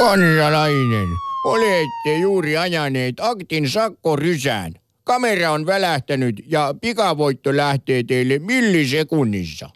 [0.00, 1.08] Kansalainen,
[1.44, 4.72] olette juuri ajaneet aktin sakkorysään.
[5.04, 9.70] Kamera on välähtänyt ja pikavoitto lähtee teille millisekunnissa.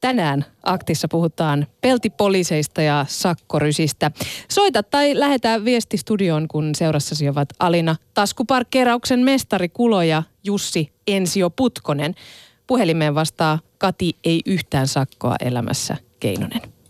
[0.00, 4.10] Tänään aktissa puhutaan peltipoliiseista ja sakkorysistä.
[4.50, 11.50] Soita tai lähetä viesti studioon, kun seurassasi ovat Alina taskuparkkeerauksen mestari Kulo ja Jussi Ensio
[11.50, 12.14] Putkonen.
[12.66, 16.81] Puhelimeen vastaa Kati ei yhtään sakkoa elämässä Keinonen.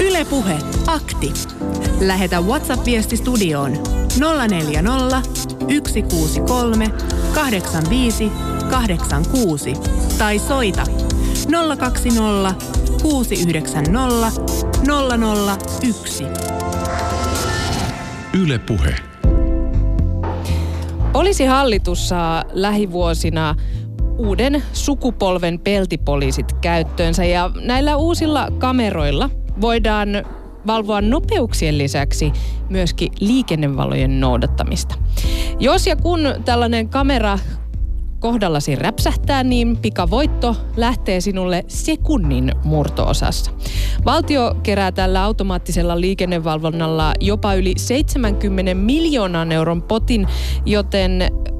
[0.00, 1.32] Ylepuhe akti.
[2.00, 3.72] Lähetä WhatsApp-viesti studioon
[4.48, 5.22] 040
[5.88, 6.90] 163
[7.34, 8.32] 85
[8.70, 9.74] 86
[10.18, 10.84] tai soita
[11.78, 12.54] 020
[13.02, 14.42] 690
[15.82, 16.24] 001.
[18.40, 18.94] Yle Puhe.
[21.12, 23.54] Poliisihallitus saa lähivuosina
[24.18, 29.30] uuden sukupolven peltipoliisit käyttöönsä ja näillä uusilla kameroilla
[29.60, 30.08] voidaan
[30.66, 32.32] valvoa nopeuksien lisäksi
[32.68, 34.94] myöskin liikennevalojen noudattamista.
[35.58, 37.38] Jos ja kun tällainen kamera
[38.20, 43.50] kohdallasi räpsähtää, niin pikavoitto lähtee sinulle sekunnin murtoosassa.
[44.04, 50.26] Valtio kerää tällä automaattisella liikennevalvonnalla jopa yli 70 miljoonan euron potin,
[50.66, 51.12] joten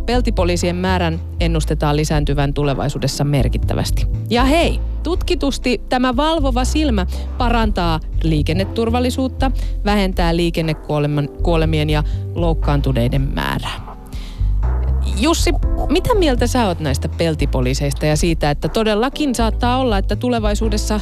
[0.06, 4.06] peltipoliisien määrän ennustetaan lisääntyvän tulevaisuudessa merkittävästi.
[4.30, 7.06] Ja hei, tutkitusti tämä valvova silmä
[7.38, 9.50] parantaa liikenneturvallisuutta,
[9.84, 13.92] vähentää liikennekuolemien ja loukkaantuneiden määrää.
[15.20, 15.52] Jussi,
[15.88, 21.00] mitä mieltä sä oot näistä peltipoliiseista ja siitä, että todellakin saattaa olla, että tulevaisuudessa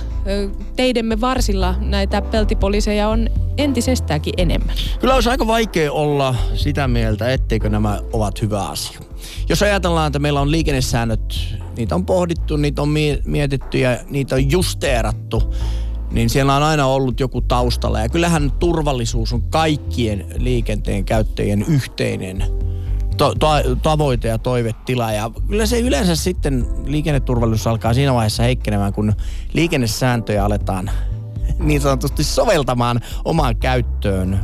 [0.77, 3.29] teidemme varsilla näitä peltipoliiseja on
[3.59, 4.77] entisestäänkin enemmän?
[5.01, 9.01] Kyllä olisi aika vaikea olla sitä mieltä, etteikö nämä ovat hyvä asia.
[9.49, 12.89] Jos ajatellaan, että meillä on liikennesäännöt, niitä on pohdittu, niitä on
[13.25, 15.55] mietitty ja niitä on justeerattu,
[16.11, 18.01] niin siellä on aina ollut joku taustalla.
[18.01, 22.45] Ja kyllähän turvallisuus on kaikkien liikenteen käyttäjien yhteinen
[23.17, 23.49] to, to,
[23.83, 25.13] tavoite ja toivetila.
[25.13, 29.13] Ja kyllä se yleensä sitten liikenneturvallisuus alkaa siinä vaiheessa heikkenemään, kun
[29.53, 30.91] liikennesääntöjä aletaan
[31.63, 34.41] niin sanotusti soveltamaan omaan käyttöön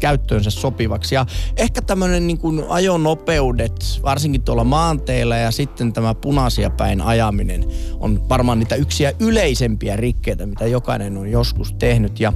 [0.00, 1.14] käyttöönsä sopivaksi.
[1.14, 7.64] Ja ehkä tämmöinen niin kuin ajonopeudet, varsinkin tuolla maanteilla ja sitten tämä punaisia päin ajaminen
[8.00, 12.20] on varmaan niitä yksiä yleisempiä rikkeitä, mitä jokainen on joskus tehnyt.
[12.20, 12.32] Ja,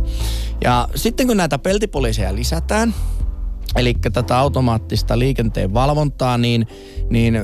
[0.64, 2.94] ja sitten kun näitä peltipoliiseja lisätään,
[3.76, 6.66] eli tätä automaattista liikenteen valvontaa, niin,
[7.10, 7.34] niin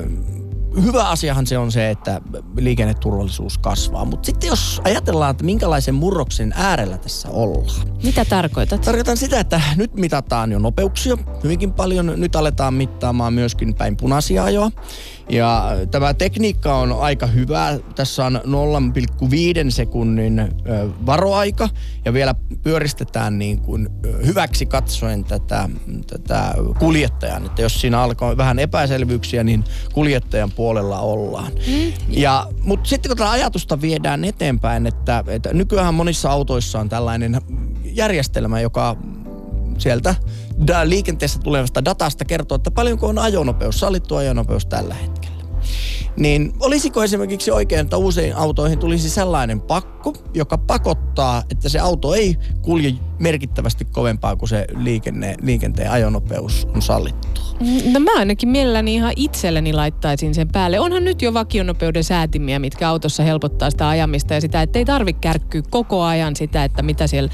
[0.83, 2.21] hyvä asiahan se on se, että
[2.57, 4.05] liikenneturvallisuus kasvaa.
[4.05, 7.87] Mutta sitten jos ajatellaan, että minkälaisen murroksen äärellä tässä ollaan.
[8.03, 8.81] Mitä tarkoitat?
[8.81, 12.13] Tarkoitan sitä, että nyt mitataan jo nopeuksia hyvinkin paljon.
[12.15, 14.71] Nyt aletaan mittaamaan myöskin päin punaisia ajoa.
[15.29, 17.79] Ja tämä tekniikka on aika hyvä.
[17.95, 20.49] Tässä on 0,5 sekunnin
[21.05, 21.69] varoaika
[22.05, 23.89] ja vielä pyöristetään niin kuin
[24.25, 25.69] hyväksi katsoen tätä,
[26.07, 27.45] tätä kuljettajan.
[27.45, 31.51] Että jos siinä alkaa vähän epäselvyyksiä, niin kuljettajan puolella ollaan.
[31.67, 31.93] Mm.
[32.09, 37.41] Ja, mutta sitten kun tätä ajatusta viedään eteenpäin, että, että nykyään monissa autoissa on tällainen
[37.83, 38.95] järjestelmä, joka
[39.77, 40.15] sieltä
[40.83, 45.43] liikenteessä tulevasta datasta kertoo, että paljonko on ajonopeus, sallittu ajonopeus tällä hetkellä.
[46.17, 49.96] Niin olisiko esimerkiksi oikein, että usein autoihin tulisi sellainen pakko,
[50.33, 56.81] joka pakottaa, että se auto ei kulje merkittävästi kovempaa kuin se liikenne, liikenteen ajonopeus on
[56.81, 57.41] sallittu?
[57.59, 60.79] Mm, no mä ainakin mielelläni ihan itselleni laittaisin sen päälle.
[60.79, 65.19] Onhan nyt jo vakionopeuden säätimiä, mitkä autossa helpottaa sitä ajamista ja sitä, että ei tarvitse
[65.19, 67.29] kärkkyä koko ajan sitä, että mitä siellä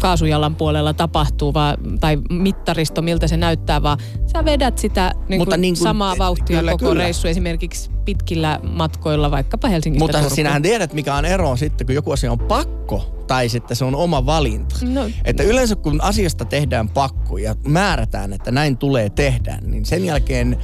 [0.00, 3.98] kaasujalan puolella tapahtuu vaan, tai mittaristo, miltä se näyttää, vaan
[4.32, 7.02] sä vedät sitä niin Mutta niin kuin, samaa vauhtia kyllä, koko kyllä.
[7.02, 10.36] reissu esimerkiksi pitkillä matkoilla, vaikkapa Helsingistä Mutta Turkuun.
[10.36, 13.94] sinähän tiedät, mikä on ero sitten, kun joku asia on pakko tai sitten se on
[13.94, 14.76] oma valinta.
[14.82, 15.10] No.
[15.24, 20.58] Että yleensä kun asiasta tehdään pakko ja määrätään, että näin tulee tehdä, niin sen jälkeen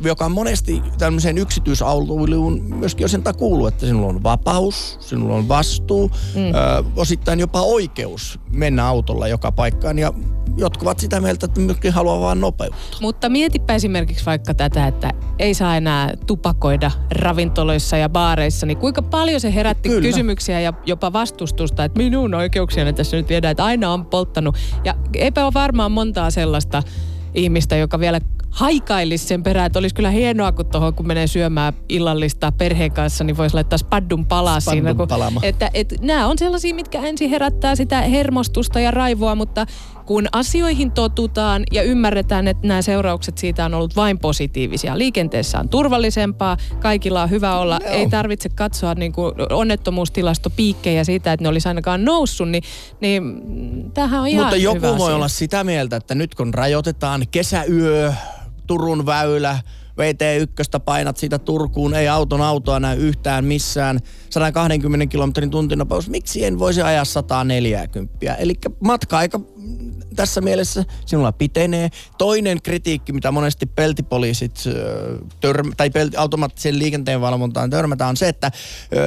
[0.00, 6.10] joka on monesti tämmöiseen yksityisautoiluun myöskin sen kuuluu, että sinulla on vapaus, sinulla on vastuu,
[6.34, 6.40] mm.
[6.40, 10.12] ö, osittain jopa oikeus mennä autolla joka paikkaan ja
[10.56, 12.96] jotkut ovat sitä mieltä, että myöskin haluaa vaan nopeutta.
[13.00, 19.02] Mutta mietipä esimerkiksi vaikka tätä, että ei saa enää tupakoida ravintoloissa ja baareissa, niin kuinka
[19.02, 20.02] paljon se herätti Kyllä.
[20.02, 24.56] kysymyksiä ja jopa vastustusta, että minun oikeuksiani tässä nyt viedään, että aina on polttanut.
[24.84, 26.82] Ja eipä ole varmaan montaa sellaista
[27.34, 28.20] ihmistä, joka vielä
[28.50, 33.24] haikailisi sen perään, että olisi kyllä hienoa, kun tuohon kun menee syömään illallista perheen kanssa,
[33.24, 34.94] niin voisi laittaa spaddun palaa siinä.
[34.94, 35.08] Kun,
[35.42, 39.66] että, että nämä on sellaisia, mitkä ensin herättää sitä hermostusta ja raivoa, mutta
[40.06, 44.98] kun asioihin totutaan ja ymmärretään, että nämä seuraukset siitä on ollut vain positiivisia.
[44.98, 47.92] Liikenteessä on turvallisempaa, kaikilla on hyvä olla, Joo.
[47.92, 52.62] ei tarvitse katsoa niin kuin onnettomuustilastopiikkejä siitä, että ne olisi ainakaan noussut, niin,
[53.00, 53.42] niin
[53.94, 55.16] tämähän on ihan Mutta joku hyvä voi asia.
[55.16, 58.12] olla sitä mieltä, että nyt kun rajoitetaan kesäyö,
[58.66, 59.58] Turun väylä,
[60.00, 64.00] VT1 painat siitä Turkuun, ei auton autoa näy yhtään missään,
[64.30, 68.34] 120 kilometrin tuntinopeus, miksi en voisi ajaa 140?
[68.38, 69.40] Eli matka-aika
[70.16, 71.90] tässä mielessä sinulla pitenee.
[72.18, 74.64] Toinen kritiikki, mitä monesti peltipoliisit
[75.46, 78.50] törm- tai pelti- automaattisen liikenteen valvontaan törmätään, on se, että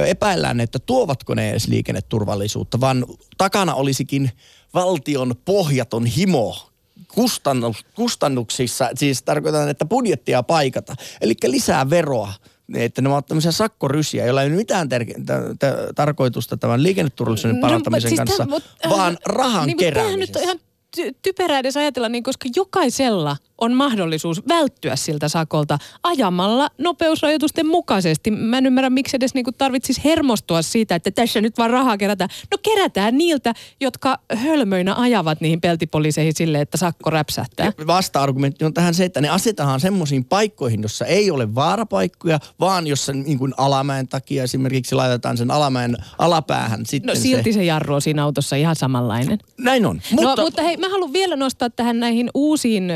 [0.06, 3.06] epäillään, että tuovatko ne edes liikenneturvallisuutta, vaan
[3.38, 4.30] takana olisikin
[4.74, 6.67] valtion pohjaton himo
[7.14, 12.32] kustannus, kustannuksissa, siis tarkoitan, että budjettia paikata, eli lisää veroa
[12.74, 17.60] että ne ovat tämmöisiä sakkorysiä, joilla ei ole mitään ter- t- t- tarkoitusta tämän liikenneturvallisuuden
[17.60, 20.38] parantamisen siis kanssa, täm- mut, vaan rahan niin, mutta tämähän nyt keräämisessä.
[20.38, 20.58] on ihan
[20.96, 28.30] ty- typerää edes ajatella, niin, koska jokaisella on mahdollisuus välttyä siltä sakolta ajamalla nopeusrajoitusten mukaisesti.
[28.30, 32.30] Mä en ymmärrä, miksi edes niin tarvitsisi hermostua siitä, että tässä nyt vaan rahaa kerätään.
[32.50, 37.72] No kerätään niiltä, jotka hölmöinä ajavat niihin peltipoliiseihin silleen, että sakko räpsähtää.
[37.86, 43.12] Vasta-argumentti on tähän se, että ne asetetaan semmoisiin paikkoihin, jossa ei ole vaarapaikkoja, vaan jossa
[43.12, 47.56] niin kuin alamäen takia esimerkiksi laitetaan sen alamäen alapäähän sitten No silti se.
[47.56, 49.38] se jarru on siinä autossa ihan samanlainen.
[49.58, 50.00] Näin on.
[50.10, 52.92] Mutta, no, mutta hei, mä haluan vielä nostaa tähän näihin uusiin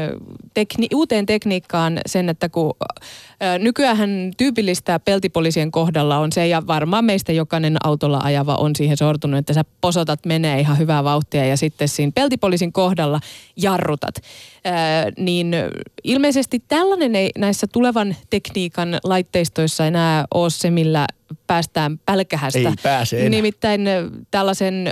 [0.55, 2.75] tekni- uuteen tekniikkaan sen, että kun
[3.59, 9.39] nykyään tyypillistä peltipoliisien kohdalla on se, ja varmaan meistä jokainen autolla ajava on siihen sortunut,
[9.39, 13.21] että sä posotat menee ihan hyvää vauhtia ja sitten siinä peltipoliisin kohdalla
[13.57, 14.15] jarrutat.
[14.17, 14.21] Ö,
[15.19, 15.55] niin
[16.05, 21.07] ilmeisesti tällainen ei näissä tulevan tekniikan laitteistoissa enää ole se, millä
[21.47, 22.59] päästään pälkähästä.
[22.59, 23.29] Ei pääse enää.
[23.29, 23.81] Nimittäin
[24.31, 24.91] tällaisen,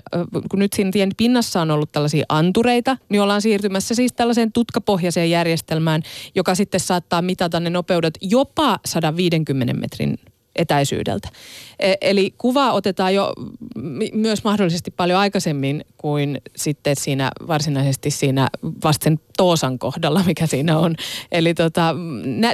[0.50, 5.31] kun nyt siinä tien pinnassa on ollut tällaisia antureita, niin ollaan siirtymässä siis tällaiseen tutkapohjaiseen
[5.31, 6.02] järjestelmään,
[6.34, 10.16] joka sitten saattaa mitata ne nopeudet jopa 150 metrin
[10.60, 11.28] etäisyydeltä.
[11.78, 13.32] E- Eli kuva otetaan jo
[14.12, 18.48] myös mahdollisesti paljon aikaisemmin kuin sitten siinä varsinaisesti siinä
[18.84, 20.96] vasten Toosan kohdalla, mikä siinä on.
[21.32, 21.94] Eli tota,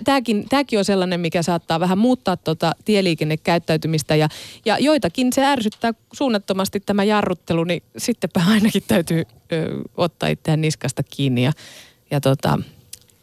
[0.05, 4.29] tämäkin, tämäkin on sellainen, mikä saattaa vähän muuttaa tota tieliikennekäyttäytymistä ja,
[4.65, 9.23] ja joitakin se ärsyttää suunnattomasti tämä jarruttelu, niin sittenpä ainakin täytyy
[9.53, 11.53] ö, ottaa itseään niskasta kiinni ja,
[12.11, 12.59] ja tota,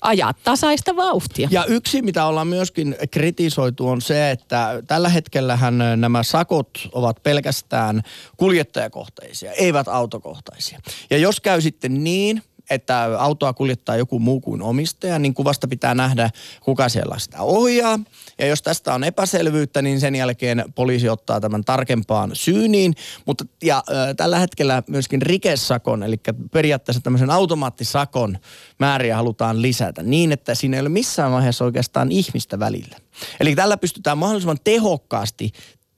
[0.04, 1.48] ajaa tasaista vauhtia.
[1.52, 8.02] Ja yksi, mitä ollaan myöskin kritisoitu, on se, että tällä hetkellähän nämä sakot ovat pelkästään
[8.38, 10.80] kuljettajakohtaisia, eivät autokohtaisia.
[11.10, 15.96] Ja jos käy sitten niin, että autoa kuljettaa joku muu kuin omistaja, niin kuvasta pitää
[15.96, 16.30] nähdä,
[16.62, 18.00] kuka siellä sitä ohjaa.
[18.40, 22.94] Ja jos tästä on epäselvyyttä, niin sen jälkeen poliisi ottaa tämän tarkempaan syyniin.
[23.26, 26.20] Mutta ja ö, tällä hetkellä myöskin rikesakon, eli
[26.52, 28.38] periaatteessa tämmöisen automaattisakon
[28.80, 32.98] määriä halutaan lisätä niin, että siinä ei ole missään vaiheessa oikeastaan ihmistä välillä.
[33.40, 35.52] Eli tällä pystytään mahdollisimman tehokkaasti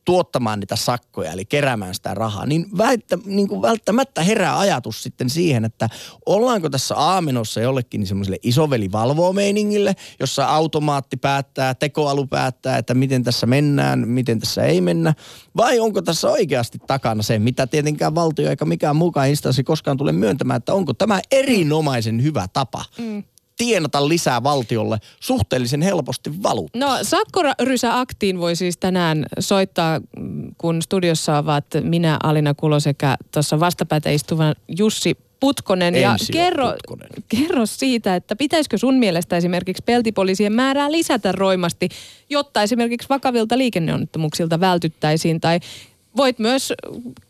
[0.06, 5.30] tuottamaan niitä sakkoja, eli keräämään sitä rahaa, niin, väittä, niin kuin välttämättä herää ajatus sitten
[5.30, 5.90] siihen, että
[6.26, 12.94] ollaanko tässä aamenossa jollekin niin semmoiselle isoveli valvoo meiningille, jossa automaatti päättää, tekoalu päättää, että
[12.94, 15.14] miten tässä mennään, miten tässä ei mennä,
[15.58, 20.12] vai onko tässä oikeasti takana se, mitä tietenkään valtio eikä mikään muukaan instanssi koskaan tule
[20.12, 23.24] myöntämään, että onko tämä erinomaisen hyvä tapa mm
[23.58, 26.72] tienata lisää valtiolle suhteellisen helposti valuut.
[26.76, 30.02] No sakkorysä-aktiin voi siis tänään soittaa,
[30.58, 35.96] kun studiossa ovat minä, Alina Kulo sekä tuossa vastapäätä istuva Jussi Putkonen.
[35.96, 37.10] Ja kerro, Putkonen.
[37.28, 41.90] kerro siitä, että pitäisikö sun mielestä esimerkiksi peltipoliisien määrää lisätä roimasti,
[42.30, 45.60] jotta esimerkiksi vakavilta liikenneonnettomuuksilta vältyttäisiin tai
[46.18, 46.74] Voit myös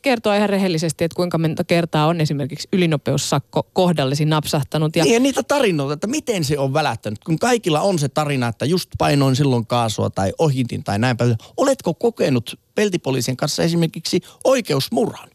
[0.02, 4.96] kertoa ihan rehellisesti, että kuinka monta kertaa on esimerkiksi ylinopeussakko kohdallesi napsahtanut.
[4.96, 8.48] Ja Niin ja niitä tarinoita, että miten se on välättänyt, kun kaikilla on se tarina,
[8.48, 11.36] että just painoin silloin kaasua tai ohitin tai näin päin.
[11.58, 15.30] Oletko kokenut peltipoliisien kanssa esimerkiksi oikeusmurhan?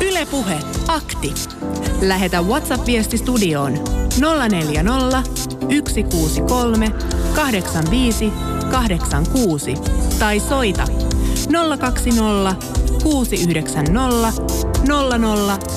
[0.00, 1.34] Ylepuhe akti.
[2.00, 3.72] Lähetä WhatsApp-viesti studioon
[4.48, 5.22] 040
[5.88, 6.92] 163
[7.34, 8.32] 85
[8.70, 9.74] 86
[10.18, 11.07] tai soita
[11.48, 12.56] 020
[13.02, 14.32] 690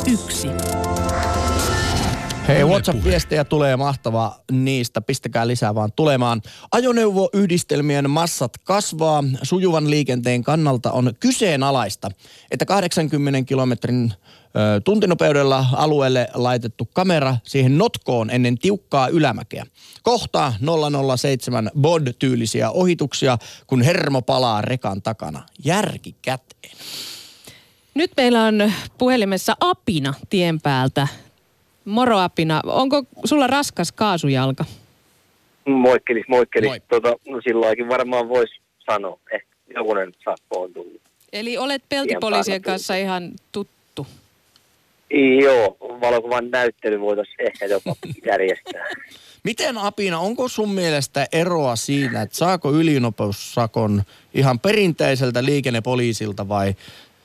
[0.06, 0.81] 001.
[2.48, 5.02] Hei, WhatsApp-viestejä tulee mahtavaa niistä.
[5.02, 6.42] Pistäkää lisää vaan tulemaan.
[6.72, 9.24] Ajoneuvoyhdistelmien massat kasvaa.
[9.44, 12.12] Sujuvan liikenteen kannalta on kyseenalaista,
[12.52, 19.66] että 80 kilometrin ö, tuntinopeudella alueelle laitettu kamera siihen notkoon ennen tiukkaa ylämäkeä.
[20.04, 20.54] Kohtaa
[21.18, 25.44] 007 bod-tyylisiä ohituksia, kun hermo palaa rekan takana.
[25.66, 26.78] Järki käteen.
[27.94, 31.08] Nyt meillä on puhelimessa Apina tien päältä.
[31.86, 34.66] Moro Apina, onko sulla raskas kaasujalka?
[35.66, 36.70] Moikkelis, moikkelis.
[36.70, 36.80] Moi.
[36.90, 38.54] Tota, no silloinkin varmaan voisi
[38.92, 41.02] sanoa, ehkä jokunen sakko on tullut.
[41.34, 44.08] Eli olet peltipoliisien kanssa ihan tuttu.
[45.44, 47.96] Joo, valokuvan näyttely voitaisiin ehkä jopa
[48.32, 48.86] järjestää.
[49.44, 56.76] Miten Apina, onko sun mielestä eroa siinä, että saako ylinopeussakon ihan perinteiseltä liikennepoliisilta vai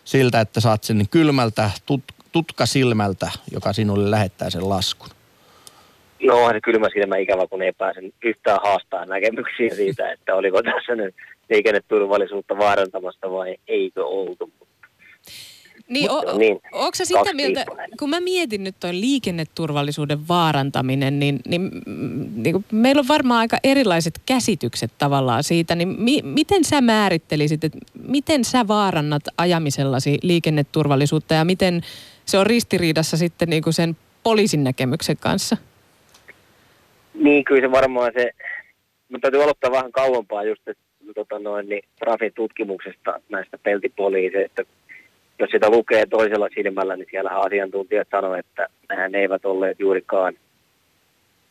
[0.04, 2.02] siltä, että saat sen kylmältä tut,
[2.32, 5.08] tutkasilmältä, joka sinulle lähettää sen laskun?
[6.22, 10.62] No onhan se kylmä silmä ikävä, kun ei pääse yhtään haastaa näkemyksiä siitä, että oliko
[10.62, 11.14] tässä nyt
[11.50, 14.50] liikenneturvallisuutta vaarantamasta vai eikö oltu.
[15.88, 17.64] Niin, o, niin, onko sä sitä mieltä,
[17.98, 21.70] kun mä mietin nyt toi liikenneturvallisuuden vaarantaminen, niin, niin,
[22.36, 27.64] niin kuin meillä on varmaan aika erilaiset käsitykset tavallaan siitä, niin mi, miten sä määrittelisit,
[27.64, 27.78] että
[28.08, 31.82] miten sä vaarannat ajamisellasi liikenneturvallisuutta ja miten
[32.26, 35.56] se on ristiriidassa sitten niin kuin sen poliisin näkemyksen kanssa?
[37.14, 38.30] Niin, kyllä se varmaan se,
[39.08, 40.82] mutta täytyy aloittaa vähän kauempaa just että,
[41.14, 44.62] tota noin, niin Trafin tutkimuksesta näistä peltipoliiseista.
[45.38, 50.34] Jos sitä lukee toisella silmällä, niin siellä asiantuntijat sanoivat, että nehän eivät olleet juurikaan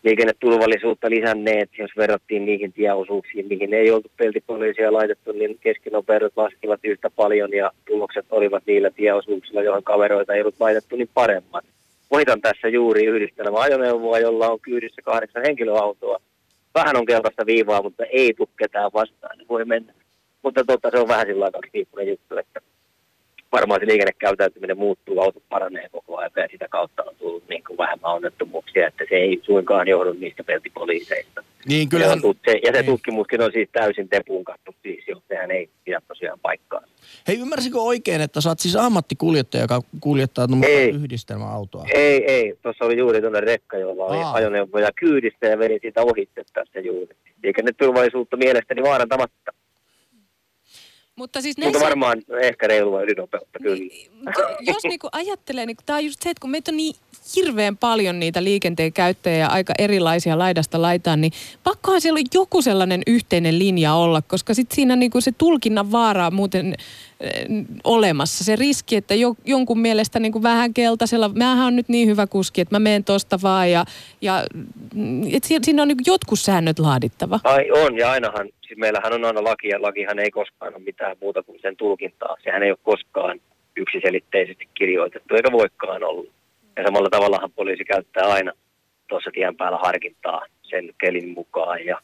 [0.05, 7.09] liikenneturvallisuutta lisänneet, jos verrattiin niihin tieosuuksiin, mihin ei oltu peltipoliisia laitettu, niin keskinopeudet laskivat yhtä
[7.09, 11.65] paljon ja tulokset olivat niillä tieosuuksilla, johon kaveroita ei ollut laitettu, niin paremmat.
[12.11, 16.21] Voitan tässä juuri yhdistelmä ajoneuvoa, jolla on kyydissä kahdeksan henkilöautoa.
[16.75, 19.93] Vähän on keltaista viivaa, mutta ei tule ketään vastaan, niin voi mennä.
[20.43, 22.61] Mutta totta, se on vähän sillä lailla kaksipiippunen juttu, että
[23.55, 27.77] varmaan se liikennekäyttäytyminen muuttuu, auto paranee koko ajan ja sitä kautta on tullut niin kuin
[27.77, 31.43] vähemmän onnettomuuksia, että se ei suinkaan johdu niistä peltipoliiseista.
[31.67, 32.85] Niin Kyllähän, kyllähän, se, ja se niin.
[32.85, 36.81] tutkimuskin on siis täysin tepunkattu siis jo, sehän ei pidä tosiaan paikkaa.
[37.27, 40.89] hei ymmärsikö oikein, että sä oot siis ammattikuljettaja, joka kuljettaa Ei.
[40.89, 41.85] yhdistelmäautoa?
[41.93, 44.33] Ei, ei, tuossa oli juuri tuonne rekka, jolla oli Aa.
[44.33, 47.15] ajoneuvoja kyydissä ja veri siitä ohitte tässä juuri.
[47.43, 49.51] Liikenneturvallisuutta mielestäni vaarantamatta,
[51.15, 51.85] Mutta siis mutta näissä...
[51.85, 53.75] varmaan ehkä reilua ylinopeutta kyllä.
[53.75, 56.95] Niin, mutta jos niinku ajattelee, niin tämä on just se, että kun meitä on niin
[57.35, 62.61] hirveän paljon niitä liikenteen käyttäjiä ja aika erilaisia laidasta laitaan, niin pakkohan siellä on joku
[62.61, 67.29] sellainen yhteinen linja olla, koska sitten siinä niinku se tulkinnan vaara on muuten äh,
[67.83, 68.43] olemassa.
[68.43, 72.61] Se riski, että jo, jonkun mielestä niinku vähän keltaisella, mähän on nyt niin hyvä kuski,
[72.61, 73.85] että mä menen tosta vaan ja,
[74.21, 74.45] ja
[74.93, 77.39] mm, et si- siinä on niinku jotkut säännöt laadittava.
[77.43, 81.17] Ai on, ja ainahan, siis meillähän on aina laki, ja lakihan ei koskaan ole mitään
[81.21, 82.35] muuta kuin sen tulkintaa.
[82.43, 83.39] Sehän ei ole koskaan
[83.75, 86.29] yksiselitteisesti kirjoitettu, eikä voikaan ollut.
[86.75, 88.51] Ja samalla tavallahan poliisi käyttää aina
[89.07, 92.01] tuossa tien päällä harkintaa sen kelin mukaan ja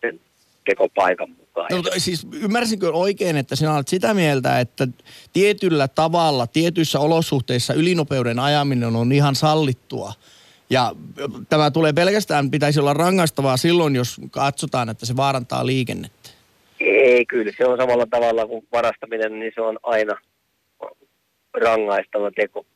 [0.00, 0.20] sen
[0.64, 1.68] tekopaikan mukaan.
[1.70, 4.88] No, siis ymmärsinkö oikein, että sinä olet sitä mieltä, että
[5.32, 10.12] tietyllä tavalla, tietyissä olosuhteissa ylinopeuden ajaminen on ihan sallittua?
[10.70, 10.92] Ja
[11.48, 16.30] tämä tulee pelkästään, pitäisi olla rangaistavaa silloin, jos katsotaan, että se vaarantaa liikennettä.
[16.80, 20.14] Ei, kyllä se on samalla tavalla kuin varastaminen, niin se on aina
[21.54, 22.66] rangaistava teko.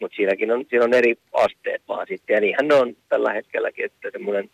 [0.00, 2.34] Mutta siinäkin on, siinä on eri asteet vaan sitten.
[2.34, 4.50] Ja niinhän ne on tällä hetkelläkin, että semmoinen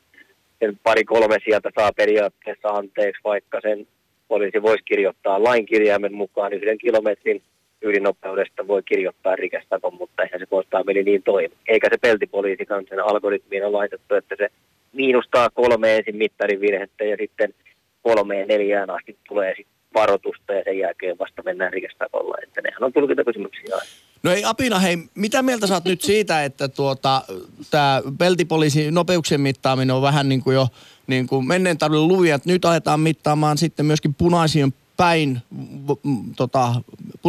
[0.58, 3.86] sen pari-kolme sieltä saa periaatteessa anteeksi, vaikka sen
[4.28, 7.42] poliisi voisi kirjoittaa lainkirjaimen mukaan yhden kilometrin
[7.82, 11.54] ylinopeudesta voi kirjoittaa rikestakon, mutta eihän se koskaan meni niin toimi.
[11.68, 14.48] Eikä se peltipoliisikaan sen algoritmiin on laitettu, että se
[14.92, 17.54] miinustaa kolme ensin mittarin virhettä ja sitten
[18.02, 22.36] kolmeen neljään asti tulee sitten varoitusta ja sen jälkeen vasta mennään rikestakolla.
[22.42, 23.86] Että nehän on tulkintakysymyksiä aina.
[24.22, 27.22] No ei Apina, hei, mitä mieltä sä oot nyt siitä, että tuota,
[27.70, 30.68] tämä peltipoliisin nopeuksien mittaaminen on vähän niin kuin jo
[31.06, 35.38] niin kuin menneen tarvitse luvia, että nyt aletaan mittaamaan sitten myöskin punaisien päin,
[36.36, 36.74] tota,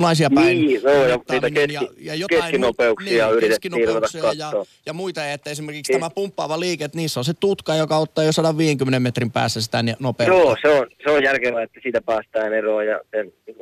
[0.01, 4.65] punaisia päin Niin, joo, ja niitä keski- keskinopeuksia niin, yritettiin keskinopeuksia ruveta ja, katsoa.
[4.85, 5.99] ja muita, ja että esimerkiksi Niin.
[5.99, 9.83] tämä pumppaava liike, että niissä on se tutka, joka ottaa jo 150 metrin päässä sitä
[9.99, 10.35] nopeutta.
[10.35, 12.85] Joo, se on, se on järkevää, että siitä päästään eroon.
[12.87, 13.57] Ja sen, niin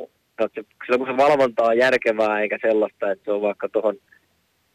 [0.85, 3.95] silloin kun se valvonta on järkevää, eikä sellaista, että se on vaikka tuohon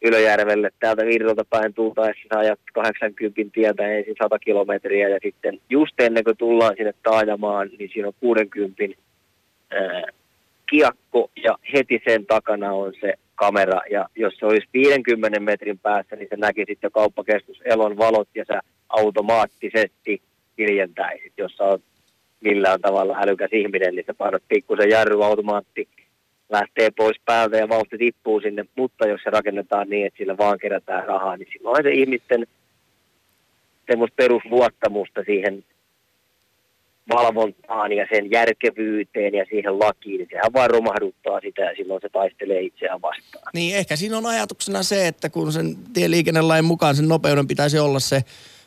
[0.04, 6.00] Ylöjärvelle täältä Virrolta päin tultaessa sä ajat 80 tietä ensin 100 kilometriä ja sitten just
[6.00, 8.82] ennen kuin tullaan sinne taajamaan, niin siinä on 60
[9.70, 10.02] ää,
[10.72, 13.80] kiekko ja heti sen takana on se kamera.
[13.90, 18.44] Ja jos se olisi 50 metrin päässä, niin se näkisit jo kauppakeskus Elon valot ja
[18.48, 20.22] sä automaattisesti
[20.58, 21.32] hiljentäisit.
[21.36, 21.82] Jos sä oot
[22.40, 25.88] millään tavalla älykäs ihminen, niin sä painat pikkusen jarruautomaatti,
[26.50, 28.64] lähtee pois päältä ja vauhti tippuu sinne.
[28.76, 32.46] Mutta jos se rakennetaan niin, että sillä vaan kerätään rahaa, niin silloin se ihmisten
[33.86, 35.64] semmoista perusluottamusta siihen
[37.14, 42.08] valvontaan ja sen järkevyyteen ja siihen lakiin, niin sehän vaan romahduttaa sitä ja silloin se
[42.08, 43.50] taistelee itseään vastaan.
[43.54, 48.00] Niin, ehkä siinä on ajatuksena se, että kun sen tieliikennelain mukaan sen nopeuden pitäisi olla
[48.00, 48.24] se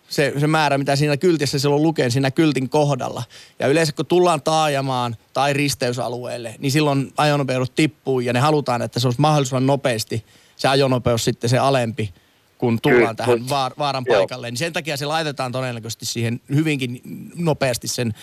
[0.09, 3.23] se, se määrä, mitä siinä kyltissä silloin lukee siinä kyltin kohdalla.
[3.59, 8.99] Ja yleensä kun tullaan taajamaan tai risteysalueelle, niin silloin ajonopeudet tippuu ja ne halutaan, että
[8.99, 10.23] se olisi mahdollisimman nopeasti
[10.55, 12.13] se ajonopeus sitten se alempi,
[12.57, 14.17] kun tullaan Kyllä, tähän vaar, vaaran joo.
[14.17, 14.47] paikalle.
[14.47, 17.01] Niin sen takia se laitetaan todennäköisesti siihen hyvinkin
[17.35, 18.13] nopeasti sen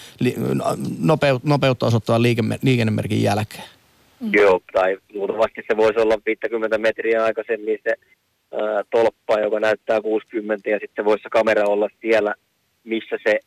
[0.99, 3.65] nopeut, nopeutta osoittavan liikenne, liikennemerkin jälkeen.
[4.21, 4.31] Mm.
[4.33, 7.95] Joo, tai luultavasti se voisi olla 50 metriä aikaisemmin se
[8.53, 12.35] ää, tolppa, joka näyttää 60 ja sitten voisi se kamera olla siellä,
[12.85, 13.39] missä se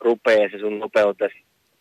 [0.00, 1.32] rupeaa se sun nopeutes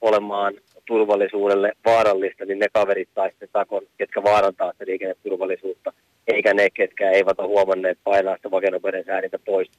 [0.02, 0.54] olemaan
[0.86, 5.94] turvallisuudelle vaarallista, niin ne kaverit tai sitten takon, ketkä vaarantaa sitä liikenneturvallisuutta,
[6.27, 9.72] eikä ne, ketkä eivät ole huomanneet painaa sitä vakenopeuden säädintä pois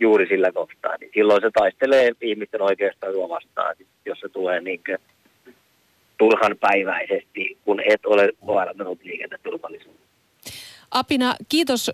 [0.00, 0.96] juuri sillä kohtaa.
[1.00, 4.80] Niin silloin se taistelee ihmisten oikeastaan vastaan, jos se tulee niin
[6.18, 10.06] turhan päiväisesti, kun et ole vaarantanut liikenneturvallisuutta.
[10.90, 11.90] Apina, kiitos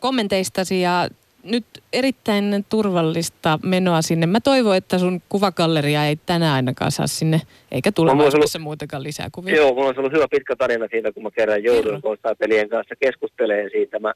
[0.00, 1.08] kommenteistasi ja
[1.44, 4.26] nyt erittäin turvallista menoa sinne.
[4.26, 7.40] Mä toivon, että sun kuvakalleria ei tänään ainakaan saa sinne,
[7.72, 9.56] eikä tulevaisuudessa ollut, muutakaan lisää kuvia.
[9.56, 12.02] Joo, mulla on ollut hyvä pitkä tarina siitä, kun mä kerran joudun
[12.38, 13.98] pelien kanssa keskustelemaan siitä.
[13.98, 14.12] Mä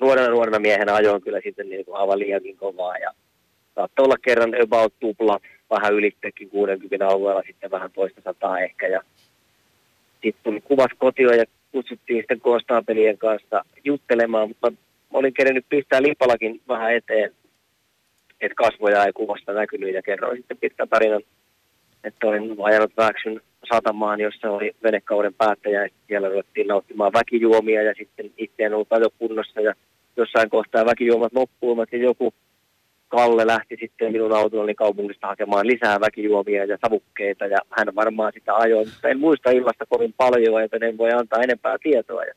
[0.00, 3.10] nuorena nuorena miehenä ajoin kyllä sitten niin kuin aivan liiankin kovaa ja
[3.74, 5.40] saattoi olla kerran about tupla,
[5.70, 9.02] vähän ylittekin 60 alueella, sitten vähän toista sataa ehkä ja
[10.22, 14.72] sitten tuli kuvat kotiin ja kutsuttiin sitten konstaapelien kanssa juttelemaan, mutta
[15.14, 17.30] olin kerennyt pistää lipalakin vähän eteen,
[18.40, 21.22] että kasvoja ei kuvasta näkynyt ja kerroin sitten pitkän tarinan,
[22.04, 23.40] että olin ajanut Väksyn
[23.72, 28.92] satamaan, jossa oli venekauden päättäjä ja siellä ruvettiin nauttimaan väkijuomia ja sitten itse en ollut
[28.92, 29.74] ajokunnossa ja
[30.16, 32.34] jossain kohtaa väkijuomat loppuivat ja joku
[33.08, 38.54] Kalle lähti sitten minun autollani kaupungista hakemaan lisää väkijuomia ja savukkeita ja hän varmaan sitä
[38.54, 42.24] ajoi, mutta en muista illasta kovin paljon, joten en voi antaa enempää tietoa.
[42.24, 42.34] Ja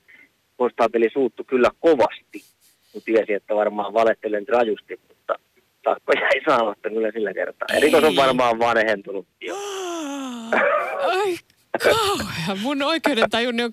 [0.58, 2.57] konstaapeli suuttu kyllä kovasti,
[2.98, 5.40] kun tiesi, että varmaan valettelen rajusti, mutta
[5.84, 7.68] takko jäi saamatta kyllä sillä kertaa.
[7.74, 9.56] Ja rikos on varmaan vanhentunut jo.
[11.18, 11.38] Ai
[11.84, 12.60] kauhean.
[12.60, 13.72] Mun oikeudentajunni on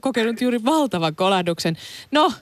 [0.00, 1.76] kokenut juuri valtavan kolahduksen.
[2.10, 2.32] No,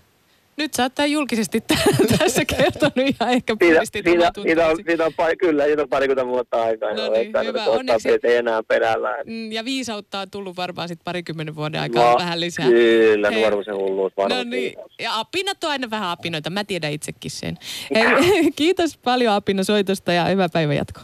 [0.57, 1.61] nyt sä oot julkisesti
[2.19, 6.27] tässä kertonut ja ehkä puhdistit siitä, siitä, on, siitä on, pari, kyllä, siitä on parikymmentä
[6.27, 6.95] vuotta aikaa.
[6.95, 7.65] No niin, hyvä.
[7.65, 8.09] Onneksi.
[8.23, 9.17] Ei enää perällä.
[9.27, 12.67] Mm, ja viisautta on tullut varmaan sitten parikymmenen vuoden aikaa no, vähän lisää.
[12.67, 13.41] Kyllä, Hei.
[13.41, 14.45] nuoruuden hulluus varmasti.
[14.45, 17.59] No niin, ja apinat on aina vähän apinoita, mä tiedän itsekin sen.
[17.95, 21.01] Hei, kiitos paljon Apina soitosta ja hyvää päivän jatko.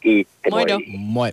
[0.00, 0.32] Kiitos.
[0.50, 0.80] Moido.
[0.86, 1.32] Moi.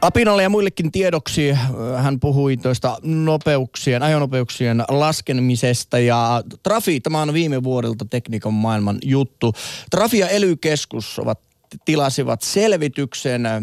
[0.00, 7.32] Apinalle ja muillekin tiedoksi äh, hän puhui tuosta nopeuksien, ajonopeuksien laskemisesta ja Trafi, tämä on
[7.32, 9.52] viime vuodelta tekniikan maailman juttu.
[9.90, 10.56] Trafi ja ely
[11.18, 11.40] ovat
[11.84, 13.62] tilasivat selvityksen äh,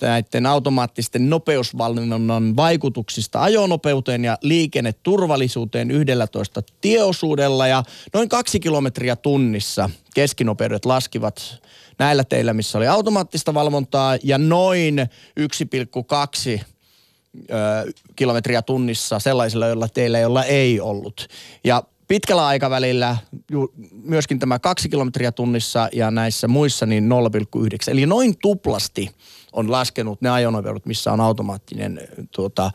[0.00, 7.82] näiden automaattisten nopeusvalvonnan vaikutuksista ajonopeuteen ja liikenneturvallisuuteen 11 tieosuudella ja
[8.14, 11.63] noin kaksi kilometriä tunnissa keskinopeudet laskivat
[11.98, 14.98] näillä teillä, missä oli automaattista valvontaa ja noin
[16.58, 16.64] 1,2
[18.16, 21.28] kilometriä tunnissa sellaisilla, joilla teillä, joilla ei ollut.
[21.64, 23.16] Ja pitkällä aikavälillä
[24.02, 27.10] myöskin tämä kaksi kilometriä tunnissa ja näissä muissa niin
[27.56, 27.90] 0,9.
[27.90, 29.10] Eli noin tuplasti
[29.54, 32.00] on laskenut ne ajonopeudet, missä on automaattinen
[32.34, 32.70] tuota,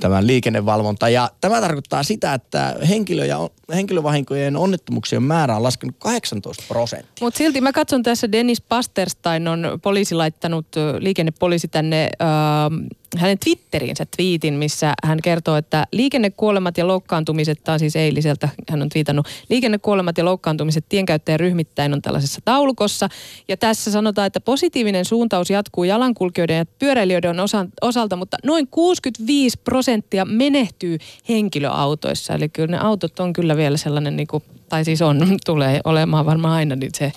[0.00, 1.08] tämän liikennevalvonta.
[1.08, 7.24] Ja tämä tarkoittaa sitä, että henkilö- ja, henkilövahinkojen onnettomuuksien määrä on laskenut 18 prosenttia.
[7.26, 10.66] Mutta silti mä katson tässä Dennis Pasterstein on poliisi laittanut,
[10.98, 12.10] liikennepoliisi tänne...
[12.22, 18.48] Äh, hänen Twitteriinsä twiitin, missä hän kertoo, että liikennekuolemat ja loukkaantumiset, tämä on siis eiliseltä,
[18.70, 23.08] hän on twiitannut, liikennekuolemat ja loukkaantumiset tienkäyttäjän ryhmittäin on tällaisessa taulukossa.
[23.48, 27.36] Ja tässä sanotaan, että positiivinen suuntaus jatkuu jalankulkijoiden ja pyöräilijöiden
[27.82, 30.98] osalta, mutta noin 65 prosenttia menehtyy
[31.28, 32.34] henkilöautoissa.
[32.34, 36.26] Eli kyllä ne autot on kyllä vielä sellainen, niin kuin, tai siis on, tulee olemaan
[36.26, 37.12] varmaan aina niin se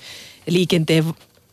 [0.47, 1.03] liikenteen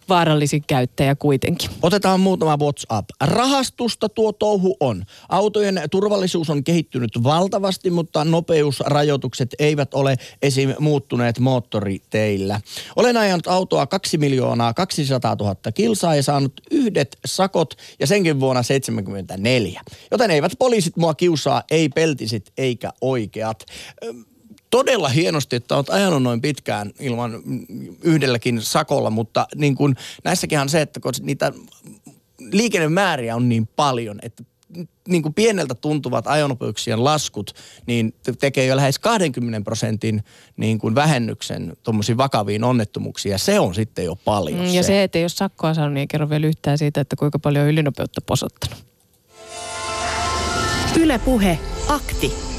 [0.09, 1.71] vaarallisin käyttäjä kuitenkin.
[1.83, 3.11] Otetaan muutama WhatsApp.
[3.21, 5.05] Rahastusta tuo touhu on.
[5.29, 10.75] Autojen turvallisuus on kehittynyt valtavasti, mutta nopeusrajoitukset eivät ole esim.
[10.79, 12.61] muuttuneet moottoriteillä.
[12.97, 18.63] Olen ajanut autoa 2 miljoonaa 200 000 kilsaa ja saanut yhdet sakot ja senkin vuonna
[18.63, 19.81] 74.
[20.11, 23.65] Joten eivät poliisit mua kiusaa, ei peltisit eikä oikeat
[24.75, 27.43] todella hienosti, että olet ajanut noin pitkään ilman
[28.03, 31.53] yhdelläkin sakolla, mutta niin kuin, näissäkin on se, että kun niitä
[32.39, 34.43] liikennemääriä on niin paljon, että
[35.09, 37.55] niin kuin pieneltä tuntuvat ajonopeuksien laskut,
[37.87, 40.25] niin tekee jo lähes 20 prosentin
[40.57, 44.61] niin kuin vähennyksen tuommoisiin vakaviin onnettomuuksiin, ja se on sitten jo paljon.
[44.61, 44.87] Mm, ja se.
[44.87, 47.71] se, että jos sakkoa saanut, niin ei kerro vielä yhtään siitä, että kuinka paljon on
[47.71, 48.85] ylinopeutta posottanut.
[50.97, 51.59] Yle Puhe,
[51.89, 52.54] akti.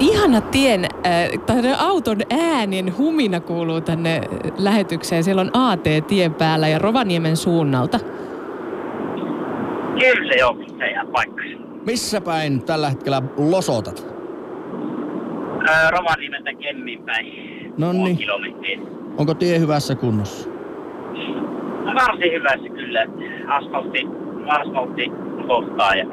[0.00, 4.20] Ihana tien, äh, auton äänen humina kuuluu tänne
[4.58, 5.24] lähetykseen.
[5.24, 7.98] Siellä on AT-tien päällä ja Rovaniemen suunnalta.
[9.98, 11.06] Kyllä se on teidän.
[11.86, 14.06] Missä päin tällä hetkellä losotat?
[15.68, 17.26] Öö, Rovaniemeltä Kemmin päin.
[17.78, 18.18] No niin.
[19.16, 20.48] Onko tie hyvässä kunnossa?
[21.84, 23.06] No, varsin hyvässä kyllä.
[23.48, 24.06] Asfaltti,
[24.48, 25.12] asfaltti
[25.46, 26.04] kohtaa ja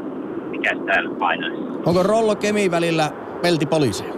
[0.50, 1.58] mikä täällä painaisi.
[1.86, 4.13] Onko Rollo Kemi välillä peltipoliiseja?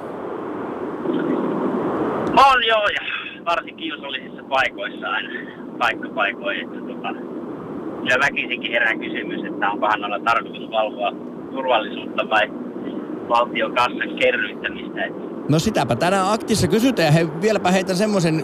[2.37, 3.01] On joo, ja
[3.45, 5.29] varsin kiusallisissa paikoissa aina
[5.77, 7.13] paikkapaikoin, että tota,
[8.01, 11.11] kyllä väkisinkin herää kysymys, että onkohan olla tarkoitus valvoa
[11.51, 12.51] turvallisuutta vai
[13.29, 15.01] valtion kassan kerryttämistä.
[15.49, 18.43] No sitäpä tänään aktissa kysytään ja he, vieläpä heitän semmoisen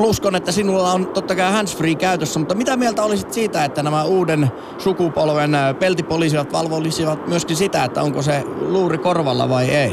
[0.00, 4.04] pluskon, että sinulla on totta kai handsfree käytössä, mutta mitä mieltä olisit siitä, että nämä
[4.04, 9.90] uuden sukupolven peltipoliisivat valvolisivat myöskin sitä, että onko se luuri korvalla vai ei?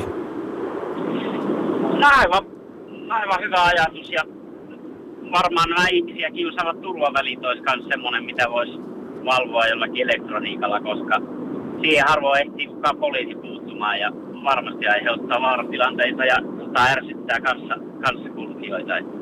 [2.01, 2.43] No aivan,
[3.09, 4.23] aivan hyvä ajatus ja
[5.31, 8.77] varmaan nämä ihmisiä kiusaavat turvavälit olisi myös semmoinen, mitä voisi
[9.25, 11.21] valvoa jollakin elektroniikalla, koska
[11.81, 14.11] siihen harvoin ehtii kukaan poliisi puuttumaan ja
[14.43, 16.37] varmasti aiheuttaa vaaratilanteita ja
[16.79, 19.16] ärsyttää kanssa, kanssakulkijoita.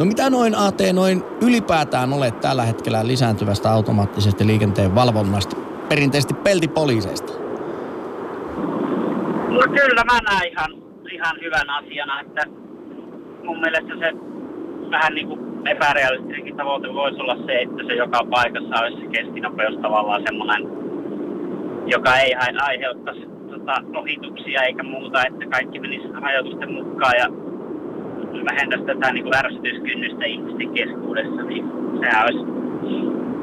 [0.00, 5.56] No mitä noin AT noin ylipäätään olet tällä hetkellä lisääntyvästä automaattisesta liikenteen valvonnasta,
[5.88, 7.32] perinteisesti peltipoliiseista?
[9.48, 10.70] No kyllä mä näen ihan,
[11.12, 12.42] ihan hyvän asiana, että
[13.44, 14.12] mun mielestä se
[14.90, 19.76] vähän niin kuin epärealistinenkin tavoite voisi olla se, että se joka paikassa olisi se kestinopeus
[19.76, 20.62] tavallaan semmoinen,
[21.86, 27.49] joka ei aiheuttaisi tota, ohituksia eikä muuta, että kaikki menisi rajoitusten mukaan ja
[28.44, 31.64] vähentäisi tätä niin kuin ärsytyskynnystä ihmisten keskuudessa, niin
[32.00, 32.44] sehän olisi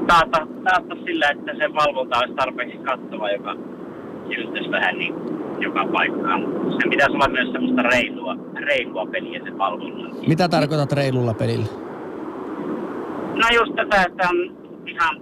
[0.08, 3.56] taata, taata sillä, että se valvonta olisi tarpeeksi kattava, joka
[4.38, 5.14] yltäisi vähän niin
[5.60, 6.42] joka paikkaan.
[6.82, 10.12] Sen pitäisi olla myös semmoista reilua, reilua peliä se valvonnan.
[10.28, 11.66] Mitä tarkoitat reilulla pelillä?
[13.36, 15.22] No just tätä, että on ihan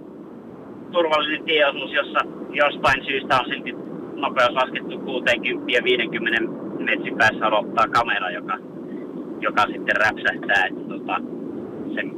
[0.92, 3.74] turvallinen tieosuus, jossa jostain syystä on silti
[4.14, 6.42] nopeus laskettu 60 ja 50
[6.78, 8.58] metrin päässä odottaa kamera, joka,
[9.40, 10.66] joka sitten räpsähtää.
[10.66, 11.16] Että tota,
[11.94, 12.12] sen